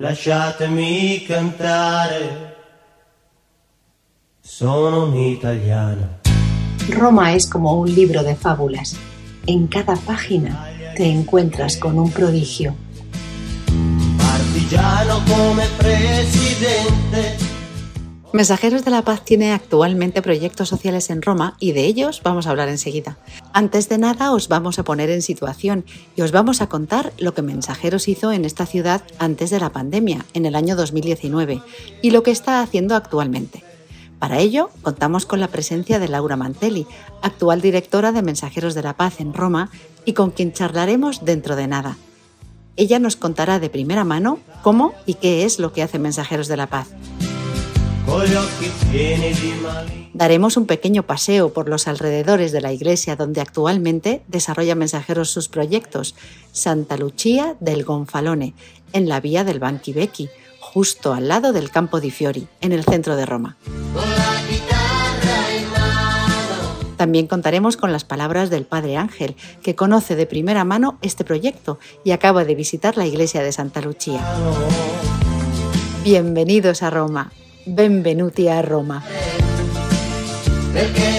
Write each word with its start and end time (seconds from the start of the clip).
lasciatemi 0.00 1.24
cantare. 1.26 2.56
Sono 4.40 5.04
un 5.04 5.16
italiano. 5.16 6.20
Roma 6.88 7.34
es 7.34 7.46
como 7.46 7.74
un 7.74 7.94
libro 7.94 8.22
de 8.22 8.34
fábulas. 8.34 8.96
En 9.46 9.66
cada 9.66 9.96
página 9.96 10.66
te 10.96 11.04
encuentras 11.04 11.76
con 11.76 11.98
un 11.98 12.10
prodigio. 12.10 12.74
Partigiano 14.16 15.20
come 15.28 15.66
presidente. 15.76 17.39
Mensajeros 18.32 18.84
de 18.84 18.92
la 18.92 19.02
Paz 19.02 19.24
tiene 19.24 19.52
actualmente 19.52 20.22
proyectos 20.22 20.68
sociales 20.68 21.10
en 21.10 21.20
Roma 21.20 21.56
y 21.58 21.72
de 21.72 21.84
ellos 21.84 22.20
vamos 22.22 22.46
a 22.46 22.50
hablar 22.50 22.68
enseguida. 22.68 23.18
Antes 23.52 23.88
de 23.88 23.98
nada 23.98 24.30
os 24.32 24.46
vamos 24.46 24.78
a 24.78 24.84
poner 24.84 25.10
en 25.10 25.20
situación 25.20 25.84
y 26.14 26.22
os 26.22 26.30
vamos 26.30 26.60
a 26.60 26.68
contar 26.68 27.12
lo 27.18 27.34
que 27.34 27.42
Mensajeros 27.42 28.06
hizo 28.06 28.30
en 28.30 28.44
esta 28.44 28.66
ciudad 28.66 29.02
antes 29.18 29.50
de 29.50 29.58
la 29.58 29.70
pandemia, 29.70 30.26
en 30.32 30.46
el 30.46 30.54
año 30.54 30.76
2019, 30.76 31.60
y 32.02 32.10
lo 32.12 32.22
que 32.22 32.30
está 32.30 32.62
haciendo 32.62 32.94
actualmente. 32.94 33.64
Para 34.20 34.38
ello, 34.38 34.70
contamos 34.82 35.26
con 35.26 35.40
la 35.40 35.48
presencia 35.48 35.98
de 35.98 36.06
Laura 36.06 36.36
Mantelli, 36.36 36.86
actual 37.22 37.60
directora 37.60 38.12
de 38.12 38.22
Mensajeros 38.22 38.74
de 38.74 38.82
la 38.84 38.96
Paz 38.96 39.20
en 39.20 39.34
Roma 39.34 39.70
y 40.04 40.12
con 40.12 40.30
quien 40.30 40.52
charlaremos 40.52 41.24
dentro 41.24 41.56
de 41.56 41.66
nada. 41.66 41.96
Ella 42.76 43.00
nos 43.00 43.16
contará 43.16 43.58
de 43.58 43.70
primera 43.70 44.04
mano 44.04 44.38
cómo 44.62 44.94
y 45.04 45.14
qué 45.14 45.44
es 45.44 45.58
lo 45.58 45.72
que 45.72 45.82
hace 45.82 45.98
Mensajeros 45.98 46.46
de 46.46 46.56
la 46.56 46.68
Paz. 46.68 46.90
Daremos 50.12 50.56
un 50.56 50.66
pequeño 50.66 51.04
paseo 51.04 51.52
por 51.52 51.68
los 51.68 51.88
alrededores 51.88 52.52
de 52.52 52.60
la 52.60 52.72
iglesia 52.72 53.16
donde 53.16 53.40
actualmente 53.40 54.22
desarrolla 54.28 54.74
Mensajeros 54.74 55.30
sus 55.30 55.48
proyectos, 55.48 56.14
Santa 56.52 56.96
Lucia 56.96 57.56
del 57.60 57.84
Gonfalone, 57.84 58.54
en 58.92 59.08
la 59.08 59.20
vía 59.20 59.44
del 59.44 59.60
Banchi 59.60 59.92
Vecchi, 59.92 60.28
justo 60.58 61.14
al 61.14 61.28
lado 61.28 61.52
del 61.52 61.70
Campo 61.70 62.00
di 62.00 62.10
Fiori, 62.10 62.46
en 62.60 62.72
el 62.72 62.84
centro 62.84 63.16
de 63.16 63.26
Roma. 63.26 63.56
También 67.00 67.26
contaremos 67.28 67.78
con 67.78 67.92
las 67.92 68.04
palabras 68.04 68.50
del 68.50 68.66
Padre 68.66 68.98
Ángel, 68.98 69.34
que 69.62 69.74
conoce 69.74 70.16
de 70.16 70.26
primera 70.26 70.64
mano 70.64 70.98
este 71.00 71.24
proyecto 71.24 71.78
y 72.04 72.10
acaba 72.10 72.44
de 72.44 72.54
visitar 72.54 72.98
la 72.98 73.06
iglesia 73.06 73.42
de 73.42 73.52
Santa 73.52 73.80
Lucia. 73.80 74.20
Bienvenidos 76.04 76.82
a 76.82 76.90
Roma. 76.90 77.32
Benvenuti 77.66 78.48
a 78.48 78.62
Roma. 78.62 79.04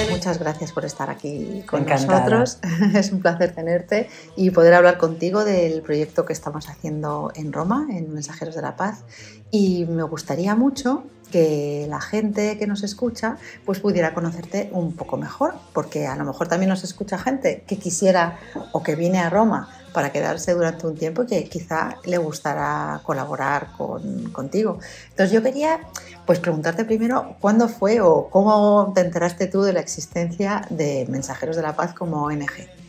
Muchas 0.10 0.40
gracias 0.40 0.72
por 0.72 0.86
estar 0.86 1.10
aquí 1.10 1.64
con 1.66 1.82
Encantada. 1.82 2.30
nosotros. 2.30 2.60
Es 2.96 3.12
un 3.12 3.22
placer 3.22 3.54
tenerte 3.54 4.10
y 4.36 4.52
poder 4.52 4.74
hablar 4.74 4.98
contigo 4.98 5.44
del 5.44 5.82
proyecto 5.82 6.26
que 6.26 6.34
estamos 6.34 6.70
haciendo 6.70 7.32
en 7.36 7.52
Roma, 7.52 7.88
en 7.90 8.14
Mensajeros 8.14 8.56
de 8.56 8.62
la 8.62 8.76
Paz. 8.76 9.04
Y 9.50 9.86
me 9.86 10.04
gustaría 10.04 10.56
mucho 10.56 11.04
que 11.32 11.88
la 11.90 12.02
gente 12.02 12.58
que 12.58 12.68
nos 12.68 12.84
escucha 12.84 13.38
pues 13.66 13.80
pudiera 13.80 14.14
conocerte 14.14 14.70
un 14.74 14.94
poco 14.94 15.18
mejor, 15.18 15.56
porque 15.74 16.08
a 16.08 16.16
lo 16.16 16.26
mejor 16.26 16.48
también 16.48 16.70
nos 16.70 16.84
escucha 16.84 17.18
gente 17.18 17.64
que 17.66 17.78
quisiera 17.78 18.38
o 18.74 18.84
que 18.84 18.96
viene 18.96 19.20
a 19.20 19.30
Roma 19.30 19.70
para 19.94 20.12
quedarse 20.12 20.54
durante 20.54 20.88
un 20.88 20.96
tiempo 20.96 21.26
que 21.26 21.44
quizá 21.46 21.98
le 22.06 22.18
gustará 22.18 23.02
colaborar 23.04 23.72
con, 23.78 24.32
contigo. 24.32 24.80
Entonces 25.10 25.32
yo 25.32 25.44
quería 25.44 25.82
pues 26.26 26.40
preguntarte 26.40 26.86
primero 26.86 27.36
cuándo 27.40 27.68
fue 27.68 28.00
o 28.02 28.30
cómo 28.30 28.92
te 28.94 29.02
enteraste 29.02 29.48
tú 29.48 29.62
de 29.62 29.74
la 29.74 29.80
existencia 29.80 30.66
de 30.70 31.06
Mensajeros 31.10 31.56
de 31.56 31.62
la 31.62 31.76
Paz 31.76 31.94
como 31.94 32.24
ONG. 32.24 32.82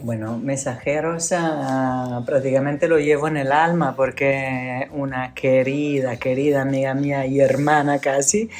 Bueno, 0.00 0.36
mensajeros 0.36 1.32
ah, 1.32 2.22
prácticamente 2.26 2.88
lo 2.88 2.98
llevo 2.98 3.28
en 3.28 3.36
el 3.36 3.52
alma 3.52 3.94
porque 3.94 4.88
una 4.90 5.32
querida, 5.32 6.16
querida 6.16 6.62
amiga 6.62 6.94
mía 6.94 7.24
y 7.26 7.40
hermana 7.40 8.00
casi, 8.00 8.50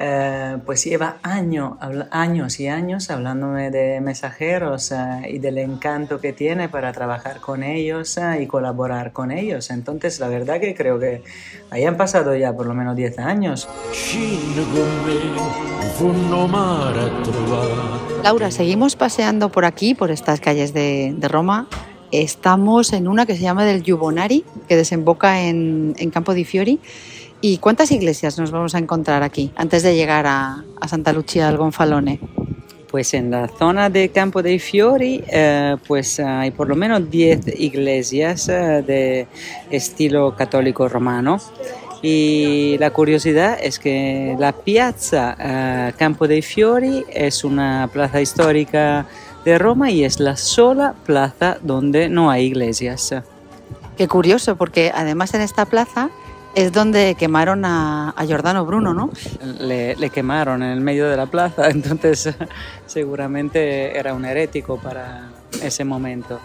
eh, 0.00 0.56
pues 0.64 0.84
lleva 0.84 1.16
año- 1.22 1.76
años 2.10 2.60
y 2.60 2.68
años 2.68 3.10
hablándome 3.10 3.70
de 3.70 4.00
mensajeros 4.00 4.92
ah, 4.92 5.22
y 5.28 5.38
del 5.38 5.58
encanto 5.58 6.20
que 6.20 6.32
tiene 6.32 6.68
para 6.68 6.92
trabajar 6.92 7.40
con 7.40 7.62
ellos 7.64 8.16
ah, 8.18 8.38
y 8.38 8.46
colaborar 8.46 9.12
con 9.12 9.30
ellos. 9.32 9.70
Entonces, 9.70 10.20
la 10.20 10.28
verdad 10.28 10.60
que 10.60 10.74
creo 10.74 10.98
que 11.00 11.22
hayan 11.70 11.96
pasado 11.96 12.36
ya 12.36 12.52
por 12.54 12.66
lo 12.66 12.74
menos 12.74 12.94
10 12.96 13.18
años. 13.18 13.68
Laura, 18.22 18.50
seguimos 18.50 18.94
paseando 18.96 19.48
por 19.50 19.64
aquí, 19.64 19.94
por 19.94 20.10
estas 20.10 20.40
calles 20.40 20.72
de, 20.72 21.14
de 21.16 21.28
Roma. 21.28 21.66
Estamos 22.10 22.92
en 22.92 23.06
una 23.08 23.26
que 23.26 23.34
se 23.36 23.42
llama 23.42 23.64
del 23.64 23.82
Giubonari, 23.82 24.44
que 24.68 24.76
desemboca 24.76 25.42
en, 25.42 25.94
en 25.98 26.10
Campo 26.10 26.32
di 26.34 26.44
Fiori. 26.44 26.80
¿Y 27.40 27.58
cuántas 27.58 27.92
iglesias 27.92 28.36
nos 28.38 28.50
vamos 28.50 28.74
a 28.74 28.78
encontrar 28.78 29.22
aquí 29.22 29.52
antes 29.54 29.84
de 29.84 29.94
llegar 29.94 30.26
a, 30.26 30.64
a 30.80 30.88
Santa 30.88 31.12
Lucia 31.12 31.46
del 31.46 31.56
Gonfalone? 31.56 32.18
Pues 32.90 33.14
en 33.14 33.30
la 33.30 33.48
zona 33.48 33.90
de 33.90 34.08
Campo 34.08 34.42
dei 34.42 34.58
Fiori, 34.58 35.22
eh, 35.28 35.76
pues 35.86 36.18
hay 36.20 36.50
por 36.50 36.68
lo 36.68 36.74
menos 36.74 37.08
10 37.10 37.60
iglesias 37.60 38.48
eh, 38.48 38.82
de 38.84 39.28
estilo 39.70 40.34
católico 40.34 40.88
romano. 40.88 41.38
Y 42.02 42.76
la 42.78 42.90
curiosidad 42.90 43.58
es 43.60 43.78
que 43.78 44.34
la 44.38 44.52
piazza 44.52 45.36
eh, 45.38 45.92
Campo 45.96 46.26
dei 46.26 46.42
Fiori 46.42 47.04
es 47.12 47.44
una 47.44 47.88
plaza 47.92 48.20
histórica 48.20 49.06
de 49.44 49.58
Roma 49.58 49.90
y 49.90 50.02
es 50.02 50.18
la 50.18 50.36
sola 50.36 50.94
plaza 51.04 51.58
donde 51.62 52.08
no 52.08 52.30
hay 52.30 52.46
iglesias. 52.46 53.14
Qué 53.98 54.08
curioso, 54.08 54.56
porque 54.56 54.92
además 54.94 55.34
en 55.34 55.42
esta 55.42 55.66
plaza 55.66 56.10
es 56.58 56.72
donde 56.72 57.14
quemaron 57.14 57.64
a, 57.64 58.10
a 58.10 58.24
Giordano 58.24 58.66
Bruno, 58.66 58.92
¿no? 58.92 59.10
Le, 59.60 59.94
le 59.94 60.10
quemaron 60.10 60.60
en 60.64 60.70
el 60.70 60.80
medio 60.80 61.08
de 61.08 61.16
la 61.16 61.26
plaza, 61.26 61.70
entonces 61.70 62.34
seguramente 62.86 63.96
era 63.96 64.12
un 64.12 64.24
herético 64.24 64.76
para 64.76 65.30
ese 65.62 65.84
momento. 65.84 66.40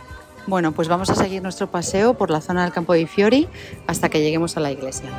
Bueno, 0.46 0.72
pues 0.72 0.88
vamos 0.88 1.10
a 1.10 1.16
seguir 1.16 1.42
nuestro 1.42 1.66
paseo 1.68 2.14
por 2.14 2.30
la 2.30 2.42
zona 2.42 2.64
del 2.64 2.72
Campo 2.72 2.94
di 2.94 3.08
Fiori 3.08 3.48
hasta 3.88 4.10
que 4.10 4.22
lleguemos 4.22 4.56
a 4.56 4.60
la 4.60 4.72
iglesia. 4.72 5.10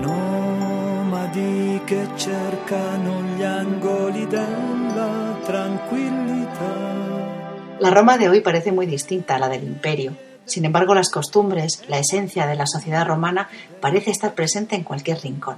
Nomadi 0.00 1.80
che 1.86 2.04
cercano 2.16 3.22
gli 3.36 3.44
angoli 3.44 4.26
della 4.26 5.38
tranquillità. 5.44 6.74
La 7.78 7.90
Roma 7.90 8.18
de 8.18 8.28
hoy 8.28 8.40
parece 8.40 8.72
muy 8.72 8.86
distinta 8.86 9.36
a 9.36 9.38
la 9.38 9.48
del 9.48 9.62
imperio. 9.62 10.25
Sin 10.46 10.64
embargo, 10.64 10.94
las 10.94 11.10
costumbres, 11.10 11.82
la 11.88 11.98
esencia 11.98 12.46
de 12.46 12.54
la 12.54 12.66
sociedad 12.66 13.06
romana 13.06 13.48
parece 13.80 14.12
estar 14.12 14.34
presente 14.34 14.76
en 14.76 14.84
cualquier 14.84 15.20
rincón. 15.20 15.56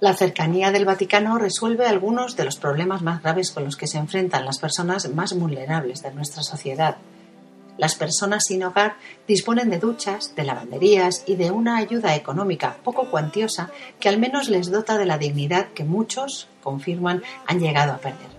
La 0.00 0.14
cercanía 0.14 0.70
del 0.70 0.84
Vaticano 0.84 1.38
resuelve 1.38 1.86
algunos 1.86 2.36
de 2.36 2.44
los 2.44 2.56
problemas 2.56 3.02
más 3.02 3.20
graves 3.20 3.50
con 3.50 3.64
los 3.64 3.76
que 3.76 3.88
se 3.88 3.98
enfrentan 3.98 4.44
las 4.44 4.60
personas 4.60 5.12
más 5.12 5.36
vulnerables 5.36 6.02
de 6.02 6.14
nuestra 6.14 6.44
sociedad. 6.44 6.98
Las 7.78 7.96
personas 7.96 8.44
sin 8.46 8.62
hogar 8.62 8.96
disponen 9.26 9.70
de 9.70 9.80
duchas, 9.80 10.36
de 10.36 10.44
lavanderías 10.44 11.24
y 11.26 11.34
de 11.34 11.50
una 11.50 11.76
ayuda 11.76 12.14
económica 12.14 12.76
poco 12.84 13.10
cuantiosa 13.10 13.70
que 13.98 14.08
al 14.08 14.18
menos 14.18 14.48
les 14.48 14.70
dota 14.70 14.98
de 14.98 15.06
la 15.06 15.18
dignidad 15.18 15.66
que 15.74 15.82
muchos, 15.82 16.46
confirman, 16.62 17.24
han 17.46 17.58
llegado 17.58 17.92
a 17.92 17.98
perder. 17.98 18.30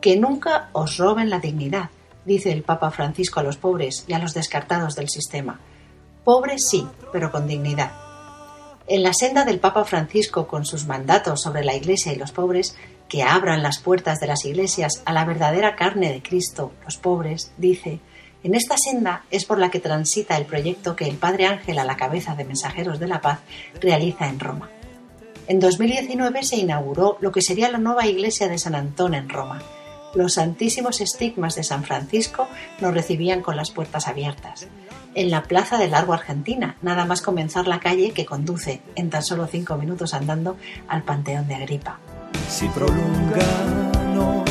Que 0.00 0.16
nunca 0.16 0.68
os 0.72 0.98
roben 0.98 1.30
la 1.30 1.40
dignidad, 1.40 1.90
dice 2.26 2.52
el 2.52 2.62
Papa 2.62 2.90
Francisco 2.90 3.40
a 3.40 3.42
los 3.42 3.56
pobres 3.56 4.04
y 4.06 4.12
a 4.12 4.18
los 4.18 4.34
descartados 4.34 4.94
del 4.94 5.08
sistema. 5.08 5.60
Pobres 6.24 6.68
sí, 6.68 6.86
pero 7.12 7.30
con 7.30 7.46
dignidad. 7.46 7.92
En 8.88 9.02
la 9.02 9.14
senda 9.14 9.44
del 9.44 9.58
Papa 9.58 9.84
Francisco, 9.84 10.46
con 10.46 10.64
sus 10.64 10.86
mandatos 10.86 11.40
sobre 11.40 11.64
la 11.64 11.74
Iglesia 11.74 12.12
y 12.12 12.16
los 12.16 12.32
pobres, 12.32 12.76
que 13.08 13.22
abran 13.22 13.62
las 13.62 13.78
puertas 13.78 14.20
de 14.20 14.26
las 14.26 14.44
iglesias 14.44 15.02
a 15.04 15.12
la 15.12 15.24
verdadera 15.24 15.76
carne 15.76 16.12
de 16.12 16.22
Cristo, 16.22 16.72
los 16.84 16.96
pobres, 16.96 17.52
dice, 17.56 18.00
en 18.42 18.54
esta 18.54 18.76
senda 18.78 19.24
es 19.30 19.44
por 19.44 19.58
la 19.58 19.70
que 19.70 19.80
transita 19.80 20.36
el 20.36 20.46
proyecto 20.46 20.94
que 20.94 21.08
el 21.08 21.16
Padre 21.16 21.46
Ángel 21.46 21.78
a 21.78 21.84
la 21.84 21.96
cabeza 21.96 22.36
de 22.36 22.44
Mensajeros 22.44 23.00
de 23.00 23.08
la 23.08 23.20
Paz 23.20 23.40
realiza 23.80 24.28
en 24.28 24.38
Roma. 24.38 24.70
En 25.48 25.58
2019 25.58 26.42
se 26.42 26.56
inauguró 26.56 27.18
lo 27.20 27.32
que 27.32 27.42
sería 27.42 27.70
la 27.70 27.78
nueva 27.78 28.06
iglesia 28.06 28.48
de 28.48 28.58
San 28.58 28.74
Antón 28.74 29.14
en 29.14 29.28
Roma. 29.28 29.62
Los 30.16 30.32
santísimos 30.32 31.02
estigmas 31.02 31.56
de 31.56 31.62
San 31.62 31.84
Francisco 31.84 32.48
nos 32.80 32.94
recibían 32.94 33.42
con 33.42 33.54
las 33.54 33.70
puertas 33.70 34.08
abiertas. 34.08 34.66
En 35.14 35.30
la 35.30 35.42
plaza 35.42 35.76
del 35.76 35.90
Largo 35.90 36.14
Argentina, 36.14 36.76
nada 36.80 37.04
más 37.04 37.20
comenzar 37.20 37.68
la 37.68 37.80
calle 37.80 38.12
que 38.12 38.24
conduce, 38.24 38.80
en 38.94 39.10
tan 39.10 39.22
solo 39.22 39.46
cinco 39.46 39.76
minutos 39.76 40.14
andando, 40.14 40.56
al 40.88 41.02
Panteón 41.02 41.46
de 41.48 41.56
Agripa. 41.56 41.98
Si 42.48 42.66
prolungano 42.68 44.42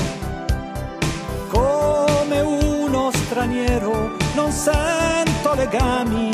come 1.52 2.42
uno 2.42 3.12
straniero, 3.12 4.18
non 4.36 4.52
sento 4.52 5.56
legami 5.56 6.30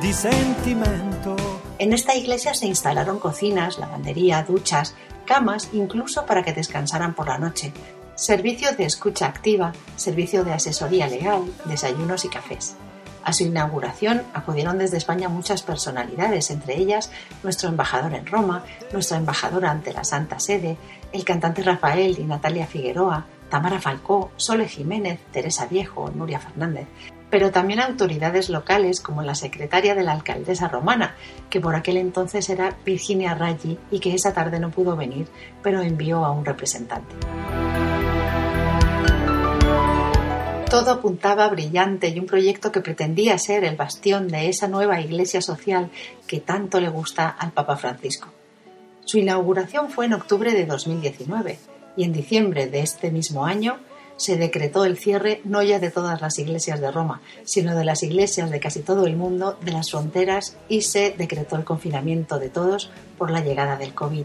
di 0.00 0.12
sentimento. 0.12 1.36
En 1.78 1.92
esta 1.92 2.16
iglesia 2.16 2.54
se 2.54 2.66
instalaron 2.66 3.20
cocinas, 3.20 3.78
lavandería, 3.78 4.42
duchas, 4.42 4.96
camas, 5.26 5.68
incluso 5.72 6.26
para 6.26 6.42
que 6.42 6.52
descansaran 6.52 7.14
por 7.14 7.28
la 7.28 7.38
noche, 7.38 7.72
servicio 8.18 8.72
de 8.72 8.84
escucha 8.84 9.26
activa, 9.26 9.72
servicio 9.94 10.42
de 10.42 10.52
asesoría 10.52 11.06
legal, 11.06 11.44
desayunos 11.66 12.24
y 12.24 12.28
cafés. 12.28 12.74
A 13.22 13.32
su 13.32 13.44
inauguración 13.44 14.24
acudieron 14.34 14.76
desde 14.76 14.96
España 14.96 15.28
muchas 15.28 15.62
personalidades, 15.62 16.50
entre 16.50 16.78
ellas 16.78 17.12
nuestro 17.44 17.68
embajador 17.68 18.14
en 18.14 18.26
Roma, 18.26 18.64
nuestra 18.92 19.18
embajadora 19.18 19.70
ante 19.70 19.92
la 19.92 20.02
Santa 20.02 20.40
Sede, 20.40 20.76
el 21.12 21.24
cantante 21.24 21.62
Rafael 21.62 22.18
y 22.18 22.24
Natalia 22.24 22.66
Figueroa, 22.66 23.26
Tamara 23.50 23.80
Falcó, 23.80 24.32
Sole 24.36 24.66
Jiménez, 24.66 25.20
Teresa 25.30 25.66
Viejo, 25.66 26.10
Nuria 26.10 26.40
Fernández, 26.40 26.88
pero 27.30 27.52
también 27.52 27.78
autoridades 27.78 28.48
locales 28.48 29.00
como 29.00 29.22
la 29.22 29.36
secretaria 29.36 29.94
de 29.94 30.02
la 30.02 30.12
alcaldesa 30.12 30.66
romana, 30.66 31.14
que 31.50 31.60
por 31.60 31.76
aquel 31.76 31.98
entonces 31.98 32.50
era 32.50 32.76
Virginia 32.84 33.34
Raggi 33.34 33.78
y 33.92 34.00
que 34.00 34.14
esa 34.14 34.32
tarde 34.32 34.58
no 34.58 34.70
pudo 34.70 34.96
venir, 34.96 35.28
pero 35.62 35.82
envió 35.82 36.24
a 36.24 36.32
un 36.32 36.44
representante. 36.44 37.14
Todo 40.70 40.90
apuntaba 40.90 41.48
brillante 41.48 42.08
y 42.08 42.18
un 42.18 42.26
proyecto 42.26 42.70
que 42.70 42.82
pretendía 42.82 43.38
ser 43.38 43.64
el 43.64 43.74
bastión 43.74 44.28
de 44.28 44.50
esa 44.50 44.68
nueva 44.68 45.00
iglesia 45.00 45.40
social 45.40 45.90
que 46.26 46.40
tanto 46.40 46.78
le 46.78 46.90
gusta 46.90 47.26
al 47.26 47.52
Papa 47.52 47.78
Francisco. 47.78 48.28
Su 49.06 49.16
inauguración 49.16 49.88
fue 49.88 50.04
en 50.04 50.12
octubre 50.12 50.52
de 50.52 50.66
2019 50.66 51.58
y 51.96 52.04
en 52.04 52.12
diciembre 52.12 52.66
de 52.66 52.80
este 52.80 53.10
mismo 53.10 53.46
año 53.46 53.78
se 54.16 54.36
decretó 54.36 54.84
el 54.84 54.98
cierre 54.98 55.40
no 55.44 55.62
ya 55.62 55.78
de 55.78 55.90
todas 55.90 56.20
las 56.20 56.38
iglesias 56.38 56.82
de 56.82 56.90
Roma, 56.90 57.22
sino 57.44 57.74
de 57.74 57.86
las 57.86 58.02
iglesias 58.02 58.50
de 58.50 58.60
casi 58.60 58.80
todo 58.80 59.06
el 59.06 59.16
mundo, 59.16 59.56
de 59.62 59.72
las 59.72 59.90
fronteras, 59.90 60.58
y 60.68 60.82
se 60.82 61.14
decretó 61.16 61.56
el 61.56 61.64
confinamiento 61.64 62.38
de 62.38 62.50
todos 62.50 62.90
por 63.16 63.30
la 63.30 63.40
llegada 63.40 63.76
del 63.76 63.94
COVID. 63.94 64.24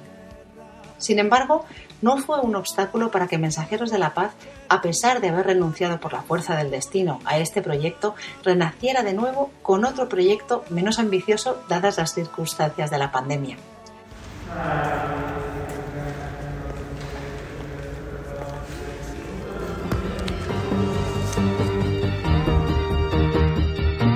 Sin 0.97 1.19
embargo, 1.19 1.63
no 2.03 2.17
fue 2.17 2.41
un 2.41 2.55
obstáculo 2.55 3.09
para 3.11 3.27
que 3.27 3.37
Mensajeros 3.37 3.89
de 3.89 3.97
la 3.97 4.13
Paz, 4.13 4.33
a 4.67 4.81
pesar 4.81 5.21
de 5.21 5.29
haber 5.29 5.47
renunciado 5.47 5.99
por 6.01 6.11
la 6.11 6.21
fuerza 6.21 6.55
del 6.57 6.69
destino 6.69 7.19
a 7.23 7.37
este 7.37 7.61
proyecto, 7.61 8.13
renaciera 8.43 9.03
de 9.03 9.13
nuevo 9.13 9.51
con 9.61 9.85
otro 9.85 10.09
proyecto 10.09 10.65
menos 10.69 10.99
ambicioso 10.99 11.63
dadas 11.69 11.97
las 11.97 12.13
circunstancias 12.13 12.91
de 12.91 12.97
la 12.97 13.11
pandemia. 13.11 13.55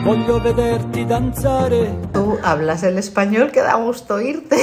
Voglio 0.07 0.39
vederti 0.39 1.03
danzare. 1.03 1.89
Tú 2.13 2.37
hablas 2.41 2.81
el 2.83 2.97
español 2.97 3.51
que 3.51 3.59
da 3.59 3.75
gusto 3.75 4.13
oírte. 4.13 4.55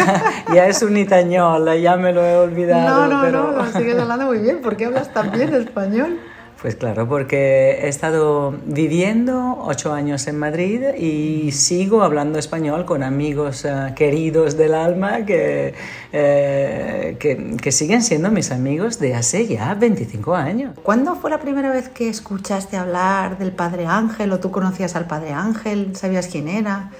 ya 0.54 0.68
es 0.68 0.80
un 0.80 0.96
itañol, 0.96 1.76
ya 1.80 1.96
me 1.96 2.12
lo 2.12 2.24
he 2.24 2.36
olvidado. 2.36 3.08
No, 3.08 3.16
no, 3.16 3.22
pero... 3.22 3.50
no, 3.50 3.64
lo 3.64 3.72
sigues 3.72 3.98
hablando 3.98 4.26
muy 4.26 4.38
bien. 4.38 4.60
¿Por 4.60 4.76
qué 4.76 4.84
hablas 4.84 5.12
tan 5.12 5.32
bien 5.32 5.52
español? 5.54 6.20
Pues 6.62 6.76
claro, 6.76 7.08
porque 7.08 7.80
he 7.82 7.88
estado 7.88 8.54
viviendo 8.66 9.58
ocho 9.62 9.92
años 9.92 10.28
en 10.28 10.38
Madrid 10.38 10.94
y 10.96 11.50
sigo 11.50 12.04
hablando 12.04 12.38
español 12.38 12.84
con 12.84 13.02
amigos 13.02 13.64
uh, 13.64 13.92
queridos 13.96 14.56
del 14.56 14.74
alma 14.74 15.26
que, 15.26 15.74
eh, 16.12 17.16
que, 17.18 17.56
que, 17.60 17.72
siguen 17.72 18.00
siendo 18.00 18.30
mis 18.30 18.52
amigos 18.52 19.00
de 19.00 19.16
hace 19.16 19.48
ya 19.48 19.74
25 19.74 20.36
años. 20.36 20.78
¿Cuándo 20.84 21.16
fue 21.16 21.30
la 21.30 21.40
primera 21.40 21.68
vez 21.68 21.88
que 21.88 22.08
escuchaste 22.08 22.76
hablar 22.76 23.38
del 23.38 23.50
Padre 23.50 23.86
Ángel 23.86 24.30
o 24.30 24.38
tú 24.38 24.52
conocías 24.52 24.94
al 24.94 25.08
Padre 25.08 25.32
Ángel? 25.32 25.96
¿Sabías 25.96 26.28
quién 26.28 26.46
era? 26.46 26.92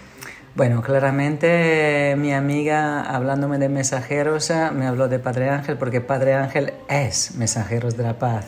Bueno, 0.56 0.82
claramente 0.82 2.16
mi 2.18 2.34
amiga 2.34 3.02
hablándome 3.02 3.58
de 3.58 3.68
mensajeros 3.68 4.52
me 4.74 4.88
habló 4.88 5.06
de 5.06 5.20
Padre 5.20 5.50
Ángel 5.50 5.78
porque 5.78 6.00
Padre 6.00 6.34
Ángel 6.34 6.72
es 6.88 7.36
Mensajeros 7.36 7.96
de 7.96 8.02
la 8.02 8.18
Paz. 8.18 8.46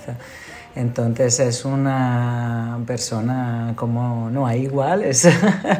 Entonces 0.76 1.38
es 1.38 1.64
una 1.64 2.80
persona 2.84 3.74
como 3.76 4.28
no 4.30 4.46
hay 4.46 4.62
iguales. 4.62 5.28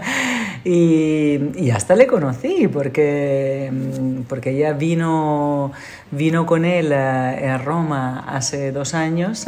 y, 0.65 1.41
y, 1.57 1.71
hasta 1.73 1.97
le 1.97 2.07
conocí 2.07 2.69
porque, 2.69 3.73
porque 4.29 4.51
ella 4.51 4.73
vino, 4.73 5.73
vino 6.13 6.47
con 6.47 6.65
él 6.65 6.93
a, 6.93 7.59
Roma 7.59 8.25
hace 8.29 8.71
dos 8.73 8.95
años 8.95 9.47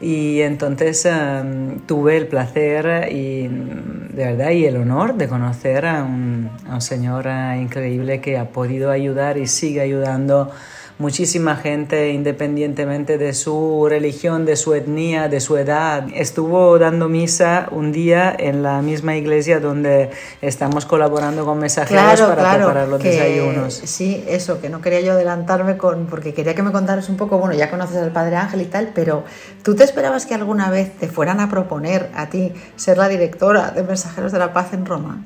y 0.00 0.40
entonces 0.40 1.06
um, 1.06 1.80
tuve 1.86 2.16
el 2.16 2.26
placer 2.26 3.10
y 3.12 3.48
de 3.48 4.24
verdad 4.24 4.50
y 4.50 4.64
el 4.66 4.76
honor 4.76 5.14
de 5.14 5.28
conocer 5.28 5.86
a 5.86 6.02
un, 6.02 6.50
a 6.68 6.74
un 6.74 6.80
señor 6.80 7.26
increíble 7.58 8.20
que 8.20 8.38
ha 8.38 8.48
podido 8.48 8.90
ayudar 8.90 9.38
y 9.38 9.46
sigue 9.46 9.80
ayudando 9.80 10.50
muchísima 10.98 11.56
gente, 11.56 12.12
independientemente 12.12 13.18
de 13.18 13.34
su 13.34 13.86
religión, 13.88 14.44
de 14.44 14.56
su 14.56 14.74
etnia, 14.74 15.28
de 15.28 15.40
su 15.40 15.56
edad, 15.56 16.06
estuvo 16.14 16.78
dando 16.78 17.08
misa 17.08 17.68
un 17.72 17.90
día 17.90 18.34
en 18.38 18.62
la 18.62 18.80
misma 18.80 19.16
iglesia 19.16 19.58
donde 19.58 20.10
estamos 20.40 20.86
colaborando 20.86 21.44
con 21.44 21.58
mensajeros 21.58 22.02
claro, 22.02 22.28
para 22.28 22.42
claro, 22.42 22.64
preparar 22.66 22.88
los 22.88 23.02
que, 23.02 23.10
desayunos. 23.10 23.74
Sí, 23.74 24.24
eso, 24.28 24.60
que 24.60 24.68
no 24.68 24.80
quería 24.80 25.00
yo 25.00 25.12
adelantarme 25.12 25.76
con, 25.76 26.06
porque 26.06 26.32
quería 26.32 26.54
que 26.54 26.62
me 26.62 26.70
contaras 26.70 27.08
un 27.08 27.16
poco, 27.16 27.38
bueno, 27.38 27.54
ya 27.54 27.70
conoces 27.70 27.96
al 27.96 28.12
Padre 28.12 28.36
Ángel 28.36 28.62
y 28.62 28.66
tal, 28.66 28.92
pero 28.94 29.24
¿tú 29.62 29.74
te 29.74 29.82
esperabas 29.82 30.26
que 30.26 30.34
alguna 30.34 30.70
vez 30.70 30.96
te 30.96 31.08
fueran 31.08 31.40
a 31.40 31.50
proponer 31.50 32.10
a 32.14 32.30
ti 32.30 32.52
ser 32.76 32.98
la 32.98 33.08
directora 33.08 33.72
de 33.72 33.82
Mensajeros 33.82 34.30
de 34.30 34.38
la 34.38 34.52
Paz 34.52 34.72
en 34.72 34.86
Roma? 34.86 35.24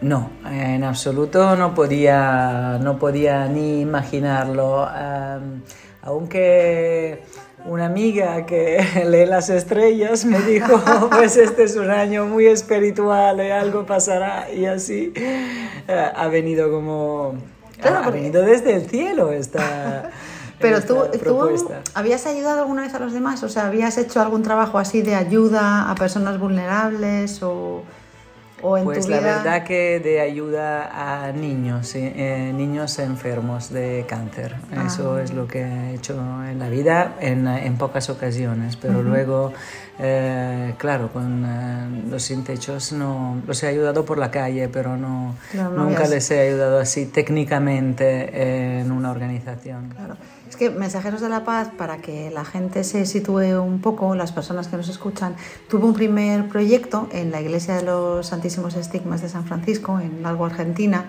No, 0.00 0.30
en 0.48 0.84
absoluto 0.84 1.56
no 1.56 1.74
podía, 1.74 2.78
no 2.80 2.98
podía 2.98 3.46
ni 3.46 3.80
imaginarlo. 3.80 4.84
Um, 4.84 5.62
aunque 6.02 7.24
una 7.64 7.86
amiga 7.86 8.46
que 8.46 8.78
lee 9.06 9.26
las 9.26 9.50
estrellas 9.50 10.24
me 10.24 10.40
dijo, 10.40 10.80
pues 11.10 11.36
este 11.36 11.64
es 11.64 11.76
un 11.76 11.90
año 11.90 12.26
muy 12.26 12.46
espiritual 12.46 13.44
y 13.44 13.50
algo 13.50 13.86
pasará. 13.86 14.50
Y 14.52 14.66
así 14.66 15.12
uh, 15.16 15.92
ha 16.16 16.28
venido 16.28 16.70
como... 16.70 17.34
Claro, 17.80 18.08
ha 18.08 18.10
venido 18.10 18.42
desde 18.42 18.74
el 18.74 18.88
cielo 18.88 19.32
esta... 19.32 20.10
Pero 20.60 20.82
tú, 20.82 20.96
tú, 21.22 21.68
habías 21.94 22.26
ayudado 22.26 22.62
alguna 22.62 22.82
vez 22.82 22.92
a 22.92 22.98
los 22.98 23.12
demás, 23.12 23.44
o 23.44 23.48
sea, 23.48 23.66
habías 23.66 23.96
hecho 23.96 24.20
algún 24.20 24.42
trabajo 24.42 24.78
así 24.78 25.02
de 25.02 25.14
ayuda 25.14 25.88
a 25.88 25.94
personas 25.94 26.40
vulnerables 26.40 27.44
o 27.44 27.84
pues 28.60 29.08
la 29.08 29.20
verdad 29.20 29.64
que 29.64 30.00
de 30.00 30.20
ayuda 30.20 31.26
a 31.26 31.32
niños, 31.32 31.94
eh, 31.94 32.52
niños 32.54 32.98
enfermos 32.98 33.70
de 33.70 34.04
cáncer. 34.08 34.56
Eso 34.86 35.14
ah. 35.14 35.22
es 35.22 35.32
lo 35.32 35.46
que 35.46 35.60
he 35.60 35.94
hecho 35.94 36.14
en 36.44 36.58
la 36.58 36.68
vida 36.68 37.16
en, 37.20 37.46
en 37.46 37.76
pocas 37.76 38.10
ocasiones, 38.10 38.76
pero 38.76 39.02
luego, 39.02 39.52
eh, 39.98 40.74
claro, 40.78 41.08
con 41.12 41.44
eh, 41.44 42.04
los 42.08 42.22
sin 42.22 42.44
techos 42.44 42.92
no, 42.92 43.40
los 43.46 43.62
he 43.62 43.66
ayudado 43.66 44.04
por 44.04 44.18
la 44.18 44.30
calle, 44.30 44.68
pero 44.68 44.96
no, 44.96 45.34
nunca 45.76 46.06
les 46.06 46.30
he 46.30 46.48
ayudado 46.48 46.78
así 46.78 47.06
técnicamente 47.06 48.80
en 48.80 48.92
una 48.92 49.10
organización. 49.10 49.92
Claro. 49.96 50.16
Es 50.48 50.56
que 50.56 50.70
Mensajeros 50.70 51.20
de 51.20 51.28
la 51.28 51.44
Paz, 51.44 51.68
para 51.76 51.98
que 51.98 52.30
la 52.30 52.44
gente 52.44 52.82
se 52.82 53.04
sitúe 53.04 53.60
un 53.60 53.80
poco, 53.80 54.14
las 54.14 54.32
personas 54.32 54.68
que 54.68 54.76
nos 54.76 54.88
escuchan, 54.88 55.36
tuvo 55.68 55.86
un 55.86 55.94
primer 55.94 56.48
proyecto 56.48 57.08
en 57.12 57.30
la 57.30 57.40
Iglesia 57.40 57.76
de 57.76 57.82
los 57.82 58.28
Santísimos 58.28 58.74
Estigmas 58.74 59.20
de 59.20 59.28
San 59.28 59.44
Francisco, 59.44 60.00
en 60.00 60.24
Algo, 60.24 60.46
Argentina, 60.46 61.04